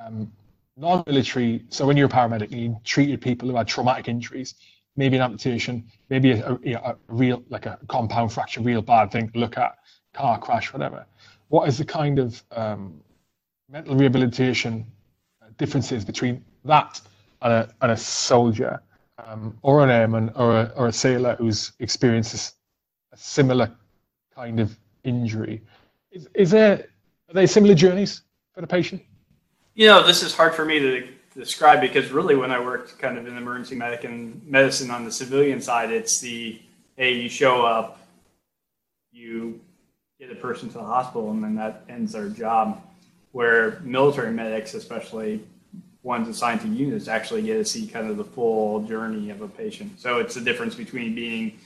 um, 0.00 0.30
non-military? 0.76 1.64
So 1.70 1.86
when 1.86 1.96
you're 1.96 2.06
a 2.06 2.10
paramedic, 2.10 2.50
you 2.50 2.78
treated 2.84 3.20
people 3.20 3.48
who 3.48 3.56
had 3.56 3.66
traumatic 3.66 4.08
injuries, 4.08 4.54
maybe 4.96 5.16
an 5.16 5.22
amputation, 5.22 5.84
maybe 6.08 6.32
a, 6.32 6.58
a, 6.64 6.72
a 6.74 6.96
real 7.08 7.42
like 7.48 7.66
a 7.66 7.78
compound 7.88 8.32
fracture, 8.32 8.60
real 8.60 8.82
bad 8.82 9.10
thing 9.10 9.30
to 9.30 9.38
look 9.38 9.58
at, 9.58 9.76
car 10.12 10.38
crash, 10.38 10.72
whatever. 10.72 11.06
What 11.48 11.68
is 11.68 11.78
the 11.78 11.84
kind 11.84 12.18
of 12.18 12.42
um, 12.52 13.00
mental 13.68 13.96
rehabilitation 13.96 14.86
differences 15.56 16.04
between 16.04 16.44
that 16.64 17.00
and 17.42 17.52
a, 17.52 17.74
and 17.82 17.92
a 17.92 17.96
soldier 17.96 18.80
um, 19.26 19.56
or 19.62 19.82
an 19.82 19.90
airman 19.90 20.30
or 20.36 20.60
a, 20.60 20.72
or 20.76 20.88
a 20.88 20.92
sailor 20.92 21.36
who's 21.36 21.72
experienced 21.78 22.54
a 23.12 23.16
similar 23.16 23.70
kind 24.34 24.60
of 24.60 24.76
injury. 25.04 25.62
Is, 26.10 26.28
is 26.34 26.50
there 26.50 26.86
are 27.28 27.34
they 27.34 27.46
similar 27.46 27.74
journeys 27.74 28.22
for 28.52 28.60
the 28.60 28.66
patient? 28.66 29.02
You 29.74 29.88
know, 29.88 30.06
this 30.06 30.22
is 30.22 30.34
hard 30.34 30.54
for 30.54 30.64
me 30.64 30.78
to 30.78 31.08
describe 31.34 31.80
because 31.80 32.10
really, 32.10 32.36
when 32.36 32.50
I 32.50 32.60
worked 32.60 32.98
kind 32.98 33.18
of 33.18 33.26
in 33.26 33.36
emergency 33.36 33.74
medic 33.74 34.04
and 34.04 34.40
medicine 34.46 34.90
on 34.90 35.04
the 35.04 35.12
civilian 35.12 35.60
side, 35.60 35.90
it's 35.90 36.20
the 36.20 36.60
hey, 36.96 37.14
you 37.14 37.28
show 37.28 37.64
up, 37.64 37.98
you 39.12 39.60
get 40.20 40.30
a 40.30 40.36
person 40.36 40.68
to 40.68 40.74
the 40.74 40.84
hospital, 40.84 41.30
and 41.30 41.42
then 41.42 41.56
that 41.56 41.84
ends 41.88 42.12
their 42.12 42.28
job. 42.28 42.82
Where 43.32 43.80
military 43.80 44.30
medics, 44.30 44.74
especially 44.74 45.42
ones 46.04 46.28
assigned 46.28 46.60
to 46.60 46.68
units, 46.68 47.08
actually 47.08 47.42
get 47.42 47.54
to 47.54 47.64
see 47.64 47.86
kind 47.86 48.08
of 48.08 48.16
the 48.16 48.24
full 48.24 48.82
journey 48.82 49.30
of 49.30 49.40
a 49.40 49.48
patient. 49.48 49.98
So 49.98 50.18
it's 50.18 50.34
the 50.34 50.40
difference 50.42 50.74
between 50.74 51.14
being 51.14 51.58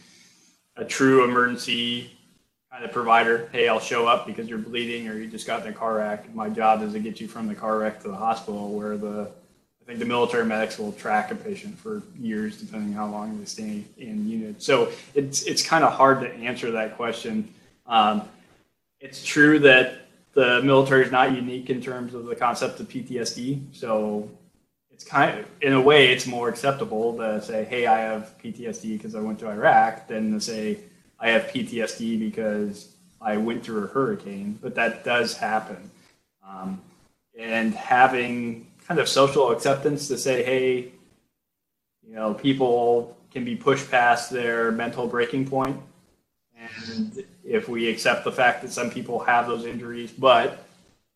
a 0.77 0.85
true 0.85 1.25
emergency 1.25 2.17
kind 2.71 2.85
of 2.85 2.93
provider. 2.93 3.49
Hey, 3.51 3.69
I'll 3.69 3.81
show 3.81 4.07
up 4.07 4.27
because 4.27 4.49
you're 4.49 4.59
bleeding 4.59 5.09
or 5.09 5.15
you 5.15 5.27
just 5.27 5.47
got 5.47 5.63
in 5.67 5.73
a 5.73 5.73
car 5.73 5.97
wreck. 5.97 6.33
My 6.35 6.49
job 6.49 6.83
is 6.83 6.93
to 6.93 7.01
get 7.01 7.21
you 7.21 7.27
from 7.27 7.49
the 7.49 7.55
car 7.55 7.79
wreck 7.79 8.01
to 8.03 8.09
the 8.09 8.17
hospital 8.17 8.71
where 8.71 8.97
the 8.97 9.31
I 9.83 9.85
think 9.87 10.01
the 10.01 10.07
military 10.07 10.45
medics 10.45 10.79
will 10.79 10.93
track 10.93 11.31
a 11.31 11.35
patient 11.35 11.79
for 11.79 12.03
years, 12.19 12.61
depending 12.61 12.93
how 12.93 13.07
long 13.07 13.39
they 13.39 13.47
stay 13.47 13.85
in 13.97 14.29
unit. 14.29 14.63
So 14.63 14.93
it's 15.15 15.43
it's 15.45 15.67
kind 15.67 15.83
of 15.83 15.95
hard 15.95 16.21
to 16.21 16.33
answer 16.35 16.71
that 16.73 16.97
question. 16.97 17.53
Um, 17.87 18.29
it's 19.01 19.25
true 19.25 19.59
that 19.61 20.08
the 20.39 20.63
military 20.63 21.05
is 21.05 21.11
not 21.11 21.35
unique 21.35 21.69
in 21.69 21.81
terms 21.81 22.15
of 22.15 22.27
the 22.27 22.37
concept 22.37 22.79
of 22.79 22.89
PTSD. 22.89 23.61
So 23.73 24.31
it's 24.93 25.03
kind 25.03 25.37
of, 25.37 25.47
in 25.61 25.73
a 25.73 25.81
way, 25.81 26.13
it's 26.13 26.29
more 26.29 26.49
acceptable 26.49 27.17
to 27.17 27.43
say, 27.43 27.65
hey, 27.65 27.89
I 27.89 27.99
have 27.99 28.37
PTSD 28.41 28.97
because 28.97 29.17
I 29.17 29.21
went 29.21 29.41
to 29.41 29.49
Iraq 29.49 30.07
than 30.07 30.33
to 30.35 30.41
say, 30.41 30.79
I 31.19 31.31
have 31.31 31.49
PTSD 31.49 32.21
because 32.21 32.93
I 33.21 33.37
went 33.37 33.65
through 33.65 33.83
a 33.83 33.87
hurricane, 33.89 34.61
but 34.63 34.77
that 34.77 35.05
does 35.05 35.37
happen. 35.37 35.91
Um, 36.49 36.83
and 37.37 37.75
having 37.75 38.69
kind 38.87 39.01
of 39.01 39.09
social 39.09 39.51
acceptance 39.51 40.07
to 40.07 40.17
say, 40.17 40.45
hey, 40.45 40.93
you 42.07 42.15
know, 42.15 42.33
people 42.33 43.17
can 43.33 43.45
be 43.45 43.57
pushed 43.57 43.91
past 43.91 44.31
their 44.31 44.71
mental 44.71 45.09
breaking 45.09 45.49
point. 45.49 45.81
And 46.87 47.25
if 47.45 47.69
we 47.69 47.89
accept 47.89 48.25
the 48.25 48.33
fact 48.33 48.63
that 48.63 48.73
some 48.73 48.91
people 48.91 49.19
have 49.21 49.47
those 49.47 49.65
injuries, 49.65 50.13
but 50.13 50.65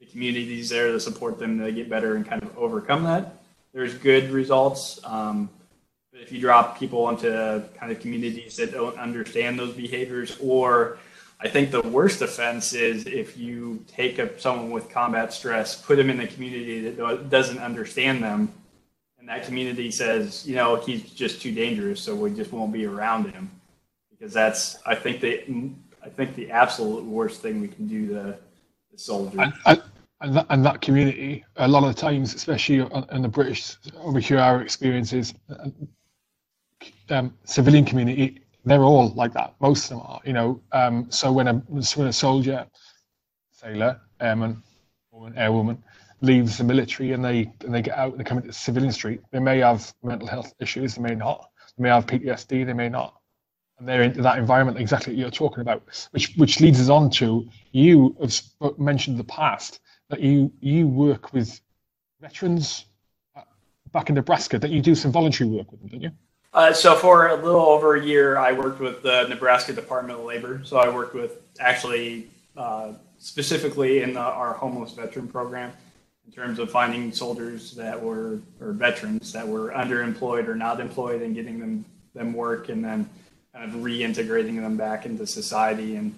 the 0.00 0.06
community 0.06 0.60
is 0.60 0.68
there 0.68 0.92
to 0.92 1.00
support 1.00 1.38
them 1.38 1.58
to 1.60 1.70
get 1.72 1.88
better 1.88 2.16
and 2.16 2.26
kind 2.26 2.42
of 2.42 2.56
overcome 2.58 3.04
that, 3.04 3.42
there's 3.72 3.94
good 3.94 4.30
results. 4.30 5.00
Um, 5.04 5.48
if 6.12 6.30
you 6.30 6.40
drop 6.40 6.78
people 6.78 7.08
into 7.08 7.64
kind 7.78 7.90
of 7.90 8.00
communities 8.00 8.56
that 8.56 8.72
don't 8.72 8.98
understand 8.98 9.58
those 9.58 9.74
behaviors, 9.74 10.36
or 10.40 10.98
I 11.40 11.48
think 11.48 11.70
the 11.70 11.82
worst 11.82 12.22
offense 12.22 12.72
is 12.72 13.06
if 13.06 13.36
you 13.36 13.84
take 13.88 14.18
a, 14.18 14.38
someone 14.38 14.70
with 14.70 14.88
combat 14.90 15.32
stress, 15.32 15.80
put 15.80 15.96
them 15.96 16.10
in 16.10 16.20
a 16.20 16.26
community 16.26 16.88
that 16.90 17.30
doesn't 17.30 17.58
understand 17.58 18.22
them, 18.22 18.52
and 19.18 19.28
that 19.28 19.44
community 19.44 19.90
says, 19.90 20.46
you 20.46 20.54
know, 20.54 20.76
he's 20.76 21.10
just 21.10 21.40
too 21.40 21.52
dangerous, 21.52 22.00
so 22.00 22.14
we 22.14 22.30
just 22.30 22.52
won't 22.52 22.72
be 22.72 22.86
around 22.86 23.32
him, 23.32 23.50
because 24.22 24.32
that's 24.32 24.78
I 24.87 24.94
think 24.94 25.20
the 25.20 25.42
I 26.00 26.08
think 26.08 26.37
the 26.37 26.48
absolute 26.52 27.04
worst 27.04 27.42
thing 27.42 27.61
we 27.61 27.66
can 27.66 27.88
do 27.88 28.06
to 28.08 28.38
the 28.92 28.98
soldier. 28.98 29.40
And, 29.40 29.52
and, 29.66 29.82
and 30.20 30.37
that, 30.37 30.46
and 30.50 30.64
that 30.64 30.80
community, 30.80 31.44
a 31.56 31.66
lot 31.66 31.82
of 31.82 31.96
times, 31.96 32.32
especially 32.32 32.87
in 33.11 33.22
the 33.22 33.28
British, 33.28 33.76
over 33.98 34.20
here, 34.20 34.38
our 34.38 34.62
experiences, 34.62 35.35
um, 37.11 37.35
civilian 37.42 37.85
community, 37.85 38.42
they're 38.64 38.85
all 38.85 39.08
like 39.14 39.32
that. 39.32 39.54
Most 39.61 39.90
of 39.90 39.98
them 39.98 40.06
are, 40.06 40.20
you 40.24 40.32
know. 40.32 40.61
Um, 40.70 41.11
so 41.11 41.32
when 41.32 41.48
a 41.48 41.54
when 41.54 42.06
a 42.06 42.12
soldier, 42.12 42.64
sailor, 43.50 44.00
airman, 44.20 44.62
woman, 45.11 45.32
airwoman, 45.32 45.78
leaves 46.20 46.58
the 46.58 46.64
military 46.64 47.11
and 47.11 47.24
they 47.24 47.52
and 47.64 47.74
they 47.74 47.82
get 47.82 47.98
out 47.98 48.12
and 48.12 48.20
they 48.20 48.24
come 48.24 48.38
into 48.38 48.48
the 48.48 48.54
civilian 48.54 48.92
street, 48.92 49.20
they 49.32 49.40
may 49.40 49.58
have 49.58 49.92
mental 50.04 50.28
health 50.28 50.54
issues, 50.61 50.94
they 50.94 51.02
may 51.02 51.16
not. 51.16 51.50
They 51.76 51.82
may 51.82 51.88
have 51.88 52.06
PTSD, 52.06 52.64
they 52.66 52.72
may 52.72 52.88
not. 52.88 53.16
And 53.82 53.88
they're 53.88 54.04
into 54.04 54.22
that 54.22 54.38
environment 54.38 54.78
exactly 54.78 55.12
you're 55.16 55.28
talking 55.28 55.60
about, 55.60 55.82
which 56.12 56.36
which 56.36 56.60
leads 56.60 56.80
us 56.80 56.88
on 56.88 57.10
to 57.18 57.48
you 57.72 58.14
have 58.20 58.78
mentioned 58.78 59.14
in 59.14 59.18
the 59.18 59.24
past 59.24 59.80
that 60.08 60.20
you 60.20 60.52
you 60.60 60.86
work 60.86 61.32
with 61.32 61.60
veterans 62.20 62.84
uh, 63.34 63.40
back 63.90 64.08
in 64.08 64.14
Nebraska 64.14 64.56
that 64.60 64.70
you 64.70 64.80
do 64.80 64.94
some 64.94 65.10
voluntary 65.10 65.50
work 65.50 65.72
with 65.72 65.80
them, 65.80 65.88
don't 65.88 66.00
you? 66.00 66.12
Uh, 66.52 66.72
so 66.72 66.94
for 66.94 67.26
a 67.26 67.34
little 67.34 67.62
over 67.62 67.96
a 67.96 68.04
year, 68.04 68.38
I 68.38 68.52
worked 68.52 68.78
with 68.78 69.02
the 69.02 69.26
Nebraska 69.26 69.72
Department 69.72 70.16
of 70.16 70.24
Labor. 70.24 70.60
So 70.62 70.76
I 70.76 70.88
worked 70.88 71.16
with 71.16 71.38
actually 71.58 72.28
uh, 72.56 72.92
specifically 73.18 74.02
in 74.02 74.14
the, 74.14 74.20
our 74.20 74.52
homeless 74.52 74.92
veteran 74.92 75.26
program 75.26 75.72
in 76.24 76.30
terms 76.30 76.60
of 76.60 76.70
finding 76.70 77.10
soldiers 77.10 77.72
that 77.72 78.00
were 78.00 78.38
or 78.60 78.74
veterans 78.74 79.32
that 79.32 79.48
were 79.48 79.70
underemployed 79.72 80.46
or 80.46 80.54
not 80.54 80.78
employed 80.78 81.20
and 81.20 81.34
getting 81.34 81.58
them 81.58 81.84
them 82.14 82.32
work 82.32 82.68
and 82.68 82.84
then 82.84 83.08
kind 83.54 83.68
of 83.68 83.80
reintegrating 83.80 84.60
them 84.60 84.76
back 84.76 85.04
into 85.04 85.26
society 85.26 85.96
and 85.96 86.14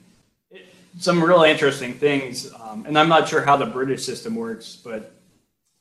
it, 0.51 0.67
some 0.99 1.23
really 1.23 1.51
interesting 1.51 1.95
things. 1.95 2.53
Um, 2.55 2.85
and 2.87 2.99
I'm 2.99 3.09
not 3.09 3.29
sure 3.29 3.45
how 3.45 3.57
the 3.57 3.67
British 3.67 4.05
system 4.05 4.35
works, 4.37 4.77
but 4.77 5.13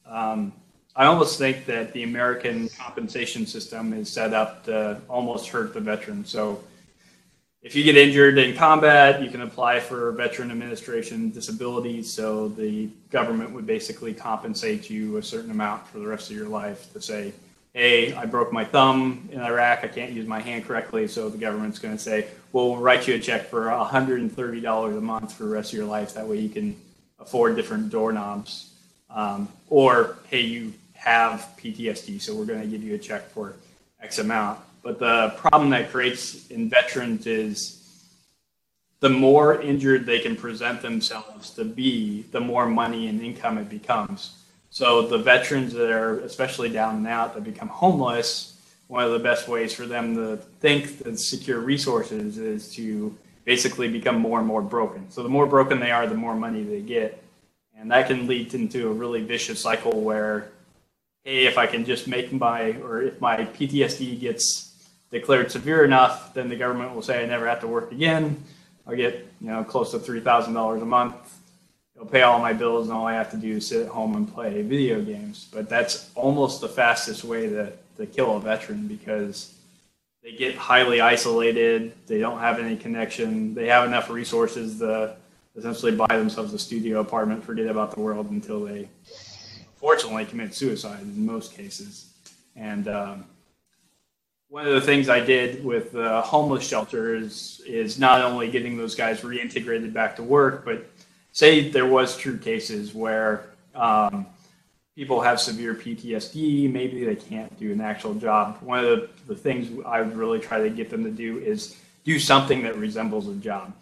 um, 0.05 0.51
I 0.95 1.05
almost 1.05 1.37
think 1.37 1.65
that 1.65 1.93
the 1.93 2.03
American 2.03 2.69
compensation 2.69 3.45
system 3.45 3.93
is 3.93 4.11
set 4.11 4.33
up 4.33 4.65
to 4.65 4.99
almost 5.09 5.49
hurt 5.49 5.73
the 5.73 5.79
veteran. 5.79 6.25
So 6.25 6.63
if 7.63 7.75
you 7.75 7.83
get 7.83 7.95
injured 7.95 8.37
in 8.37 8.55
combat, 8.55 9.21
you 9.21 9.29
can 9.29 9.41
apply 9.41 9.79
for 9.79 10.11
Veteran 10.11 10.51
Administration 10.51 11.29
disability. 11.29 12.03
So 12.03 12.49
the 12.49 12.89
government 13.09 13.51
would 13.51 13.65
basically 13.65 14.13
compensate 14.13 14.89
you 14.89 15.17
a 15.17 15.23
certain 15.23 15.49
amount 15.49 15.87
for 15.87 15.99
the 15.99 16.07
rest 16.07 16.29
of 16.29 16.35
your 16.35 16.49
life 16.49 16.91
to 16.93 17.01
say, 17.01 17.31
hey, 17.73 18.13
I 18.13 18.25
broke 18.25 18.53
my 18.53 18.63
thumb 18.63 19.29
in 19.31 19.39
Iraq. 19.39 19.83
I 19.83 19.87
can't 19.87 20.11
use 20.11 20.27
my 20.27 20.39
hand 20.39 20.65
correctly. 20.65 21.07
So 21.07 21.29
the 21.29 21.39
government's 21.39 21.79
going 21.79 21.97
to 21.97 22.01
say, 22.01 22.27
well, 22.51 22.69
we'll 22.69 22.77
write 22.77 23.07
you 23.07 23.15
a 23.15 23.19
check 23.19 23.47
for 23.47 23.65
$130 23.65 24.97
a 24.97 25.01
month 25.01 25.33
for 25.33 25.43
the 25.43 25.49
rest 25.49 25.73
of 25.73 25.77
your 25.77 25.87
life. 25.87 26.13
That 26.13 26.27
way 26.27 26.37
you 26.37 26.49
can 26.49 26.75
afford 27.19 27.55
different 27.55 27.89
doorknobs. 27.89 28.71
Um, 29.09 29.49
or, 29.69 30.17
hey, 30.29 30.41
you 30.41 30.73
have 30.93 31.49
PTSD, 31.57 32.21
so 32.21 32.35
we're 32.35 32.45
going 32.45 32.61
to 32.61 32.67
give 32.67 32.83
you 32.83 32.95
a 32.95 32.99
check 32.99 33.29
for 33.31 33.55
X 34.01 34.19
amount. 34.19 34.59
But 34.83 34.99
the 34.99 35.33
problem 35.37 35.71
that 35.71 35.91
creates 35.91 36.47
in 36.49 36.69
veterans 36.69 37.25
is 37.25 37.79
the 38.99 39.09
more 39.09 39.61
injured 39.61 40.05
they 40.05 40.19
can 40.19 40.35
present 40.35 40.81
themselves 40.81 41.49
to 41.51 41.65
be, 41.65 42.23
the 42.31 42.39
more 42.39 42.65
money 42.67 43.07
and 43.07 43.21
income 43.21 43.57
it 43.57 43.69
becomes. 43.69 44.42
So 44.73 45.03
the 45.03 45.19
veterans 45.19 45.71
that 45.73 45.91
are 45.91 46.17
especially 46.21 46.67
down 46.67 46.95
and 46.95 47.07
out 47.07 47.35
that 47.35 47.43
become 47.43 47.67
homeless, 47.67 48.59
one 48.87 49.03
of 49.03 49.11
the 49.11 49.19
best 49.19 49.47
ways 49.47 49.71
for 49.71 49.85
them 49.85 50.15
to 50.15 50.37
think 50.61 50.97
that 51.03 51.19
secure 51.19 51.59
resources 51.59 52.39
is 52.39 52.73
to 52.73 53.15
basically 53.45 53.87
become 53.87 54.17
more 54.19 54.39
and 54.39 54.47
more 54.47 54.63
broken. 54.63 55.11
So 55.11 55.21
the 55.21 55.29
more 55.29 55.45
broken 55.45 55.79
they 55.79 55.91
are, 55.91 56.07
the 56.07 56.15
more 56.15 56.33
money 56.33 56.63
they 56.63 56.81
get. 56.81 57.23
And 57.77 57.91
that 57.91 58.07
can 58.07 58.25
lead 58.25 58.55
into 58.55 58.89
a 58.89 58.93
really 58.93 59.21
vicious 59.21 59.61
cycle 59.61 60.01
where 60.01 60.49
hey, 61.23 61.45
if 61.45 61.59
I 61.59 61.67
can 61.67 61.85
just 61.85 62.07
make 62.07 62.33
my, 62.33 62.71
or 62.81 63.03
if 63.03 63.21
my 63.21 63.45
PTSD 63.45 64.19
gets 64.19 64.73
declared 65.11 65.51
severe 65.51 65.85
enough, 65.85 66.33
then 66.33 66.49
the 66.49 66.55
government 66.55 66.95
will 66.95 67.03
say 67.03 67.21
I 67.21 67.27
never 67.27 67.47
have 67.47 67.59
to 67.59 67.67
work 67.67 67.91
again. 67.91 68.43
I'll 68.87 68.95
get, 68.95 69.27
you 69.39 69.47
know, 69.49 69.63
close 69.63 69.91
to 69.91 69.99
$3,000 69.99 70.81
a 70.81 70.85
month. 70.85 71.13
It'll 71.95 72.07
pay 72.07 72.23
all 72.23 72.39
my 72.39 72.53
bills, 72.53 72.87
and 72.87 72.93
all 72.97 73.05
I 73.05 73.13
have 73.13 73.29
to 73.31 73.37
do 73.37 73.57
is 73.57 73.67
sit 73.67 73.85
at 73.85 73.87
home 73.87 74.15
and 74.15 74.31
play 74.31 74.61
video 74.63 75.01
games. 75.01 75.47
But 75.53 75.69
that's 75.69 76.09
almost 76.15 76.61
the 76.61 76.69
fastest 76.69 77.23
way 77.23 77.47
to, 77.49 77.71
to 77.97 78.05
kill 78.05 78.35
a 78.35 78.39
veteran 78.39 78.87
because 78.87 79.53
they 80.23 80.31
get 80.31 80.55
highly 80.55 81.01
isolated. 81.01 81.93
They 82.07 82.19
don't 82.19 82.39
have 82.39 82.59
any 82.59 82.77
connection. 82.77 83.53
They 83.53 83.67
have 83.67 83.87
enough 83.87 84.09
resources 84.09 84.79
to 84.79 85.15
essentially 85.55 85.91
buy 85.91 86.17
themselves 86.17 86.53
a 86.53 86.59
studio 86.59 86.99
apartment, 86.99 87.43
forget 87.43 87.67
about 87.67 87.91
the 87.91 87.99
world 87.99 88.31
until 88.31 88.63
they, 88.65 88.89
fortunately, 89.75 90.25
commit 90.25 90.55
suicide 90.55 91.01
in 91.01 91.25
most 91.25 91.53
cases. 91.53 92.11
And 92.55 92.87
um, 92.87 93.25
one 94.47 94.65
of 94.65 94.73
the 94.73 94.81
things 94.81 95.09
I 95.09 95.19
did 95.19 95.63
with 95.63 95.91
the 95.91 96.21
homeless 96.21 96.67
shelter 96.67 97.15
is, 97.15 97.61
is 97.65 97.99
not 97.99 98.21
only 98.21 98.49
getting 98.49 98.77
those 98.77 98.95
guys 98.95 99.21
reintegrated 99.21 99.93
back 99.93 100.15
to 100.15 100.23
work, 100.23 100.63
but 100.63 100.92
say 101.33 101.69
there 101.69 101.85
was 101.85 102.15
true 102.15 102.37
cases 102.37 102.93
where 102.93 103.47
um, 103.75 104.25
people 104.95 105.19
have 105.19 105.41
severe 105.41 105.73
PTSD, 105.73 106.71
maybe 106.71 107.03
they 107.03 107.15
can't 107.15 107.59
do 107.59 107.71
an 107.73 107.81
actual 107.81 108.13
job. 108.13 108.57
One 108.61 108.79
of 108.79 108.85
the, 108.85 109.09
the 109.27 109.35
things 109.35 109.69
I 109.85 110.01
would 110.01 110.15
really 110.15 110.39
try 110.39 110.61
to 110.61 110.69
get 110.69 110.89
them 110.89 111.03
to 111.03 111.11
do 111.11 111.39
is 111.39 111.75
do 112.05 112.19
something 112.19 112.63
that 112.63 112.77
resembles 112.77 113.27
a 113.27 113.33
job. 113.33 113.73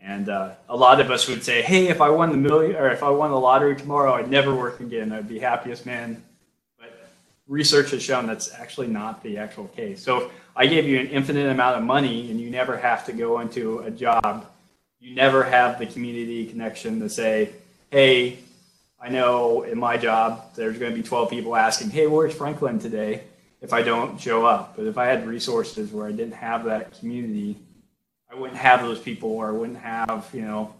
And 0.00 0.28
uh, 0.28 0.50
a 0.68 0.76
lot 0.76 1.00
of 1.00 1.10
us 1.10 1.26
would 1.28 1.42
say, 1.42 1.60
"Hey, 1.60 1.88
if 1.88 2.00
I 2.00 2.08
won 2.08 2.30
the 2.30 2.36
million 2.36 2.76
or 2.76 2.88
if 2.88 3.02
I 3.02 3.10
won 3.10 3.30
the 3.30 3.38
lottery 3.38 3.74
tomorrow, 3.74 4.14
I'd 4.14 4.30
never 4.30 4.54
work 4.54 4.78
again. 4.78 5.12
I'd 5.12 5.28
be 5.28 5.40
happiest 5.40 5.86
man." 5.86 6.22
But 6.78 7.10
research 7.48 7.90
has 7.90 8.02
shown 8.02 8.26
that's 8.26 8.54
actually 8.54 8.86
not 8.86 9.22
the 9.24 9.38
actual 9.38 9.66
case. 9.68 10.00
So 10.00 10.26
if 10.26 10.32
I 10.54 10.66
gave 10.66 10.86
you 10.86 11.00
an 11.00 11.08
infinite 11.08 11.50
amount 11.50 11.78
of 11.78 11.82
money 11.82 12.30
and 12.30 12.40
you 12.40 12.48
never 12.48 12.76
have 12.76 13.06
to 13.06 13.12
go 13.12 13.40
into 13.40 13.80
a 13.80 13.90
job, 13.90 14.46
you 15.00 15.14
never 15.14 15.44
have 15.44 15.78
the 15.78 15.86
community 15.86 16.46
connection 16.46 17.00
to 17.00 17.08
say, 17.08 17.50
"Hey, 17.90 18.38
I 19.00 19.08
know 19.08 19.62
in 19.62 19.78
my 19.78 19.96
job 19.96 20.54
there's 20.54 20.78
going 20.78 20.92
to 20.92 20.96
be 20.96 21.02
12 21.02 21.30
people 21.30 21.56
asking, 21.56 21.90
"Hey, 21.90 22.06
where's 22.06 22.34
Franklin 22.34 22.78
today?" 22.78 23.22
if 23.60 23.72
I 23.72 23.82
don't 23.82 24.20
show 24.20 24.46
up. 24.46 24.76
But 24.76 24.86
if 24.86 24.98
I 24.98 25.06
had 25.06 25.26
resources 25.26 25.92
where 25.92 26.06
I 26.06 26.12
didn't 26.12 26.34
have 26.34 26.64
that 26.64 26.98
community, 26.98 27.56
I 28.30 28.34
wouldn't 28.34 28.58
have 28.58 28.82
those 28.82 29.00
people 29.00 29.30
or 29.30 29.48
I 29.48 29.52
wouldn't 29.52 29.78
have, 29.78 30.28
you 30.32 30.42
know, 30.42 30.74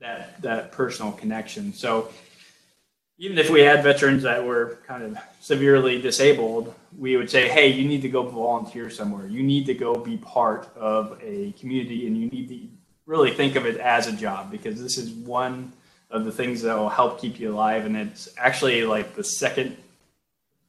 that 0.00 0.40
that 0.42 0.72
personal 0.72 1.12
connection. 1.12 1.72
So 1.72 2.10
even 3.18 3.36
if 3.36 3.50
we 3.50 3.60
had 3.60 3.82
veterans 3.82 4.22
that 4.22 4.44
were 4.44 4.78
kind 4.86 5.02
of 5.02 5.18
severely 5.40 6.00
disabled, 6.00 6.74
we 6.98 7.18
would 7.18 7.28
say, 7.28 7.48
hey, 7.48 7.68
you 7.68 7.86
need 7.86 8.00
to 8.02 8.08
go 8.08 8.22
volunteer 8.22 8.88
somewhere. 8.88 9.26
You 9.26 9.42
need 9.42 9.66
to 9.66 9.74
go 9.74 9.94
be 9.94 10.16
part 10.16 10.74
of 10.74 11.18
a 11.22 11.52
community 11.52 12.06
and 12.06 12.16
you 12.16 12.28
need 12.28 12.48
to 12.48 12.66
really 13.10 13.32
think 13.32 13.56
of 13.56 13.66
it 13.66 13.76
as 13.78 14.06
a 14.06 14.12
job 14.12 14.52
because 14.52 14.80
this 14.80 14.96
is 14.96 15.10
one 15.10 15.72
of 16.12 16.24
the 16.24 16.30
things 16.30 16.62
that 16.62 16.78
will 16.78 16.88
help 16.88 17.20
keep 17.20 17.40
you 17.40 17.52
alive. 17.52 17.84
And 17.84 17.96
it's 17.96 18.28
actually 18.38 18.84
like 18.84 19.16
the 19.16 19.24
second, 19.24 19.76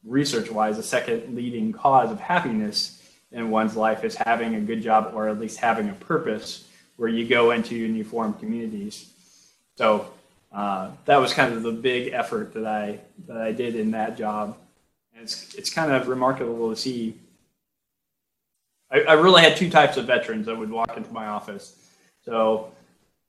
research 0.04 0.50
wise, 0.50 0.76
the 0.76 0.82
second 0.82 1.36
leading 1.36 1.72
cause 1.72 2.10
of 2.10 2.18
happiness 2.18 3.00
in 3.30 3.48
one's 3.50 3.76
life 3.76 4.02
is 4.02 4.16
having 4.16 4.56
a 4.56 4.60
good 4.60 4.82
job 4.82 5.12
or 5.14 5.28
at 5.28 5.38
least 5.38 5.58
having 5.58 5.88
a 5.88 5.94
purpose 5.94 6.66
where 6.96 7.08
you 7.08 7.28
go 7.28 7.52
into 7.52 7.84
and 7.84 7.96
you 7.96 8.02
form 8.02 8.34
communities. 8.34 9.08
So 9.76 10.10
uh, 10.52 10.90
that 11.04 11.18
was 11.18 11.32
kind 11.32 11.54
of 11.54 11.62
the 11.62 11.70
big 11.70 12.12
effort 12.12 12.54
that 12.54 12.66
I 12.66 12.98
that 13.28 13.36
I 13.36 13.52
did 13.52 13.76
in 13.76 13.92
that 13.92 14.18
job. 14.18 14.56
And 15.14 15.22
it's 15.22 15.54
it's 15.54 15.70
kind 15.70 15.92
of 15.92 16.08
remarkable 16.08 16.70
to 16.70 16.76
see. 16.76 17.16
I, 18.90 19.02
I 19.02 19.12
really 19.12 19.42
had 19.42 19.56
two 19.56 19.70
types 19.70 19.96
of 19.96 20.06
veterans 20.06 20.46
that 20.46 20.58
would 20.58 20.70
walk 20.70 20.96
into 20.96 21.12
my 21.12 21.26
office. 21.26 21.81
So 22.24 22.72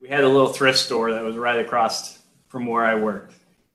we 0.02 0.08
had 0.10 0.24
a 0.24 0.28
little 0.28 0.48
thrift 0.48 0.80
store 0.80 1.12
that 1.14 1.24
was 1.24 1.36
right 1.36 1.60
across 1.60 2.20
from 2.48 2.66
where 2.66 2.86
I 2.86 2.96
worked 2.96 3.34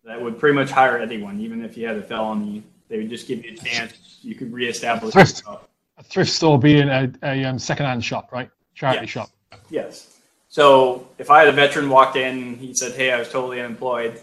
that 0.09 0.21
would 0.21 0.39
pretty 0.39 0.55
much 0.55 0.71
hire 0.71 0.99
anyone, 0.99 1.39
even 1.41 1.63
if 1.63 1.77
you 1.77 1.87
had 1.87 1.97
a 1.97 2.03
felony. 2.03 2.63
They 2.89 2.97
would 2.97 3.11
just 3.11 3.29
give 3.29 3.45
you 3.45 3.53
a 3.53 3.57
chance. 3.57 4.19
You 4.23 4.35
could 4.35 4.53
reestablish 4.53 5.13
Thrift. 5.13 5.39
yourself. 5.41 5.69
A 5.99 6.03
thrift 6.03 6.31
store 6.31 6.59
being 6.59 6.89
a, 6.89 7.13
a 7.23 7.45
um, 7.45 7.59
second-hand 7.59 8.03
shop, 8.03 8.33
right? 8.33 8.51
Charity 8.75 9.01
Yes. 9.03 9.11
shop. 9.11 9.31
Yes. 9.69 10.19
So 10.49 11.07
if 11.19 11.31
I 11.31 11.41
had 11.41 11.49
a 11.49 11.53
veteran 11.53 11.91
walked 11.91 12.17
in, 12.17 12.57
he 12.57 12.73
said, 12.73 12.93
"Hey, 12.93 13.13
I 13.13 13.19
was 13.19 13.29
totally 13.29 13.61
unemployed." 13.61 14.15
If 14.15 14.23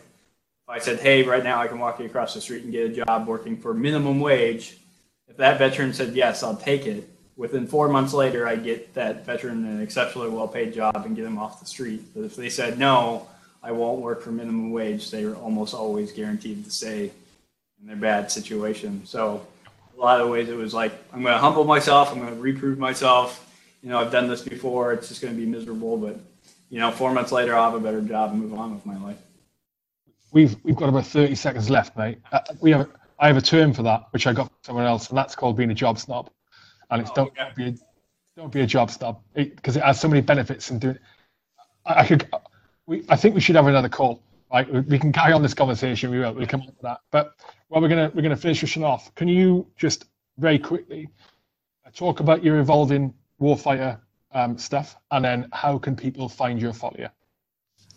I 0.69 0.79
said, 0.79 0.99
"Hey, 0.99 1.21
right 1.21 1.43
now 1.43 1.61
I 1.61 1.67
can 1.67 1.77
walk 1.77 1.99
you 1.99 2.05
across 2.07 2.33
the 2.33 2.41
street 2.41 2.63
and 2.63 2.71
get 2.71 2.89
a 2.89 3.05
job 3.05 3.27
working 3.27 3.55
for 3.57 3.73
minimum 3.75 4.19
wage," 4.19 4.77
if 5.27 5.37
that 5.37 5.59
veteran 5.59 5.93
said 5.93 6.15
yes, 6.15 6.41
I'll 6.41 6.55
take 6.55 6.87
it. 6.87 7.07
Within 7.37 7.67
four 7.67 7.89
months 7.89 8.13
later, 8.13 8.47
I 8.47 8.55
get 8.55 8.93
that 8.93 9.25
veteran 9.25 9.65
an 9.65 9.81
exceptionally 9.81 10.29
well-paid 10.29 10.73
job 10.73 10.95
and 11.05 11.15
get 11.15 11.25
him 11.25 11.37
off 11.37 11.59
the 11.59 11.65
street. 11.65 12.01
But 12.13 12.23
if 12.23 12.35
they 12.35 12.49
said 12.49 12.79
no, 12.79 13.27
I 13.61 13.71
won't 13.71 13.99
work 13.99 14.21
for 14.21 14.31
minimum 14.31 14.71
wage, 14.71 15.11
they 15.11 15.25
are 15.25 15.35
almost 15.35 15.73
always 15.73 16.11
guaranteed 16.11 16.63
to 16.63 16.71
stay 16.71 17.11
in 17.81 17.87
their 17.87 17.97
bad 17.97 18.31
situation. 18.31 19.05
So 19.05 19.45
a 19.97 19.99
lot 19.99 20.21
of 20.21 20.29
ways 20.29 20.49
it 20.49 20.55
was 20.55 20.73
like 20.73 20.93
I'm 21.11 21.23
going 21.23 21.33
to 21.33 21.39
humble 21.39 21.65
myself. 21.65 22.11
I'm 22.11 22.19
going 22.19 22.33
to 22.33 22.41
reprove 22.41 22.79
myself. 22.79 23.41
You 23.81 23.89
know, 23.89 23.99
I've 23.99 24.11
done 24.11 24.27
this 24.27 24.41
before. 24.41 24.93
It's 24.93 25.09
just 25.09 25.21
going 25.21 25.33
to 25.33 25.39
be 25.39 25.45
miserable, 25.45 25.97
but 25.97 26.19
you 26.69 26.79
know, 26.79 26.91
four 26.91 27.13
months 27.13 27.31
later, 27.31 27.55
I'll 27.55 27.71
have 27.71 27.79
a 27.79 27.83
better 27.83 28.01
job 28.01 28.31
and 28.31 28.41
move 28.41 28.57
on 28.57 28.73
with 28.73 28.85
my 28.85 28.97
life. 28.97 29.17
We've 30.31 30.55
we've 30.63 30.75
got 30.75 30.89
about 30.89 31.05
30 31.05 31.35
seconds 31.35 31.69
left, 31.69 31.97
mate. 31.97 32.19
Uh, 32.31 32.39
we 32.61 32.71
have 32.71 32.89
I 33.19 33.27
have 33.27 33.37
a 33.37 33.41
term 33.41 33.73
for 33.73 33.83
that, 33.83 34.07
which 34.11 34.27
I 34.27 34.33
got 34.33 34.47
from 34.47 34.57
someone 34.63 34.85
else, 34.85 35.09
and 35.09 35.17
that's 35.17 35.35
called 35.35 35.57
being 35.57 35.71
a 35.71 35.75
job 35.75 35.99
snob. 35.99 36.29
And 36.89 37.01
it's 37.01 37.11
Oh, 37.11 37.15
don't 37.15 37.39
okay. 37.39 37.51
be 37.55 37.67
a, 37.67 37.75
don't 38.37 38.51
be 38.51 38.61
a 38.61 38.65
job 38.67 38.91
snob 38.91 39.21
because 39.33 39.77
it, 39.77 39.83
has 39.83 39.99
so 39.99 40.07
many 40.07 40.21
benefits 40.21 40.69
and 40.69 40.81
doing. 40.81 40.97
I, 41.85 42.01
I 42.01 42.05
could, 42.07 42.27
we 42.85 43.03
I 43.09 43.15
think 43.15 43.35
we 43.35 43.41
should 43.41 43.55
have 43.55 43.67
another 43.67 43.89
call. 43.89 44.21
Right, 44.53 44.71
we, 44.71 44.79
we 44.81 44.99
can 44.99 45.11
carry 45.11 45.33
on 45.33 45.41
this 45.41 45.53
conversation. 45.53 46.11
We 46.11 46.19
will. 46.19 46.33
We'll 46.33 46.47
come 46.47 46.61
on 46.61 46.67
to 46.67 46.73
that. 46.83 46.99
But 47.11 47.35
well, 47.69 47.81
we're 47.81 47.89
gonna 47.89 48.11
we're 48.13 48.21
gonna 48.21 48.35
finish 48.37 48.61
this 48.61 48.75
one 48.75 48.85
off. 48.85 49.13
Can 49.15 49.27
you 49.27 49.67
just 49.75 50.05
very 50.37 50.59
quickly 50.59 51.09
uh, 51.85 51.89
talk 51.93 52.19
about 52.19 52.43
your 52.43 52.59
evolving 52.59 53.13
warfighter 53.41 53.99
um, 54.33 54.57
stuff, 54.57 54.97
and 55.11 55.25
then 55.25 55.47
how 55.51 55.77
can 55.77 55.95
people 55.95 56.29
find 56.29 56.61
your 56.61 56.73
folio? 56.73 57.09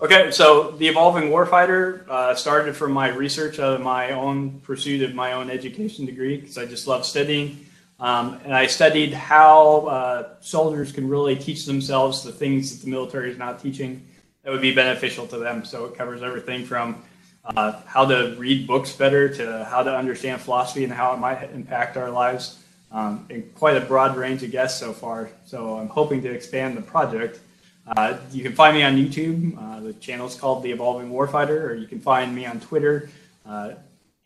Okay, 0.01 0.31
so 0.31 0.71
the 0.79 0.87
Evolving 0.87 1.25
Warfighter 1.31 2.09
uh, 2.09 2.33
started 2.33 2.77
from 2.77 2.93
my 2.93 3.09
research 3.09 3.59
out 3.59 3.75
of 3.75 3.81
my 3.81 4.13
own 4.13 4.61
pursuit 4.61 5.03
of 5.03 5.13
my 5.13 5.33
own 5.33 5.51
education 5.51 6.07
degree 6.07 6.37
because 6.37 6.57
I 6.57 6.67
just 6.67 6.87
love 6.87 7.05
studying. 7.05 7.67
Um, 8.01 8.41
and 8.45 8.55
I 8.55 8.67
studied 8.67 9.13
how 9.13 9.87
uh, 9.87 10.29
soldiers 10.41 10.93
can 10.93 11.09
really 11.09 11.35
teach 11.35 11.67
themselves 11.67 12.23
the 12.23 12.33
things 12.33 12.77
that 12.77 12.85
the 12.85 12.91
military 12.91 13.31
is 13.31 13.39
not 13.39 13.61
teaching 13.61 14.07
that 14.45 14.53
would 14.53 14.63
be 14.63 14.75
beneficial 14.75 15.27
to 15.27 15.39
them. 15.39 15.65
So 15.65 15.87
it 15.87 15.97
covers 15.97 16.23
everything 16.23 16.65
from 16.65 17.03
uh, 17.45 17.81
how 17.87 18.05
to 18.07 18.37
read 18.39 18.67
books 18.67 18.93
better 18.93 19.29
to 19.35 19.65
how 19.65 19.83
to 19.83 19.95
understand 19.95 20.41
philosophy 20.41 20.85
and 20.85 20.93
how 20.93 21.13
it 21.13 21.19
might 21.19 21.51
impact 21.51 21.97
our 21.97 22.11
lives. 22.11 22.59
Um, 22.91 23.27
and 23.29 23.55
quite 23.55 23.77
a 23.77 23.81
broad 23.81 24.17
range 24.17 24.43
of 24.43 24.51
guests 24.51 24.81
so 24.81 24.95
far. 24.95 25.29
So 25.45 25.77
I'm 25.77 25.89
hoping 25.89 26.23
to 26.23 26.31
expand 26.31 26.77
the 26.77 26.83
project. 26.83 27.39
Uh, 27.87 28.17
you 28.33 28.43
can 28.43 28.55
find 28.55 28.75
me 28.77 28.83
on 28.83 28.97
YouTube. 28.97 29.57
Uh, 29.59 29.81
the 29.81 29.93
channel 29.95 30.27
is 30.27 30.35
called 30.35 30.63
The 30.63 30.71
Evolving 30.71 31.11
Warfighter, 31.11 31.69
or 31.69 31.75
you 31.75 31.87
can 31.87 32.01
find 32.01 32.35
me 32.35 32.47
on 32.47 32.61
Twitter. 32.61 33.11
Uh, 33.45 33.73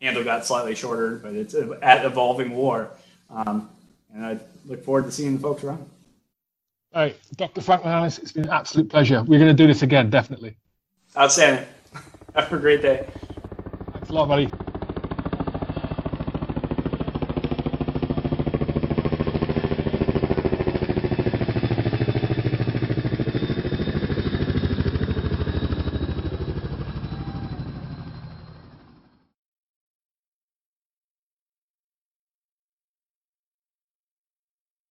handle 0.01 0.23
got 0.23 0.45
slightly 0.45 0.75
shorter, 0.75 1.15
but 1.15 1.33
it's 1.33 1.55
at 1.81 2.05
Evolving 2.05 2.51
War. 2.51 2.91
Um, 3.33 3.69
and 4.13 4.25
I 4.25 4.39
look 4.65 4.83
forward 4.83 5.05
to 5.05 5.11
seeing 5.11 5.35
the 5.35 5.41
folks 5.41 5.63
around. 5.63 5.89
All 6.93 7.01
right, 7.01 7.17
Dr. 7.35 7.61
Franklin 7.61 7.91
Ellis, 7.91 8.19
it's 8.19 8.31
been 8.31 8.43
an 8.43 8.51
absolute 8.51 8.87
pleasure. 8.89 9.23
We're 9.23 9.39
going 9.39 9.49
to 9.49 9.53
do 9.53 9.65
this 9.65 9.81
again, 9.81 10.11
definitely. 10.11 10.55
Outstanding. 11.17 11.65
Have 12.35 12.53
a 12.53 12.57
great 12.57 12.83
day. 12.83 13.07
Thanks 13.93 14.09
a 14.09 14.13
lot, 14.13 14.27
buddy. 14.27 14.49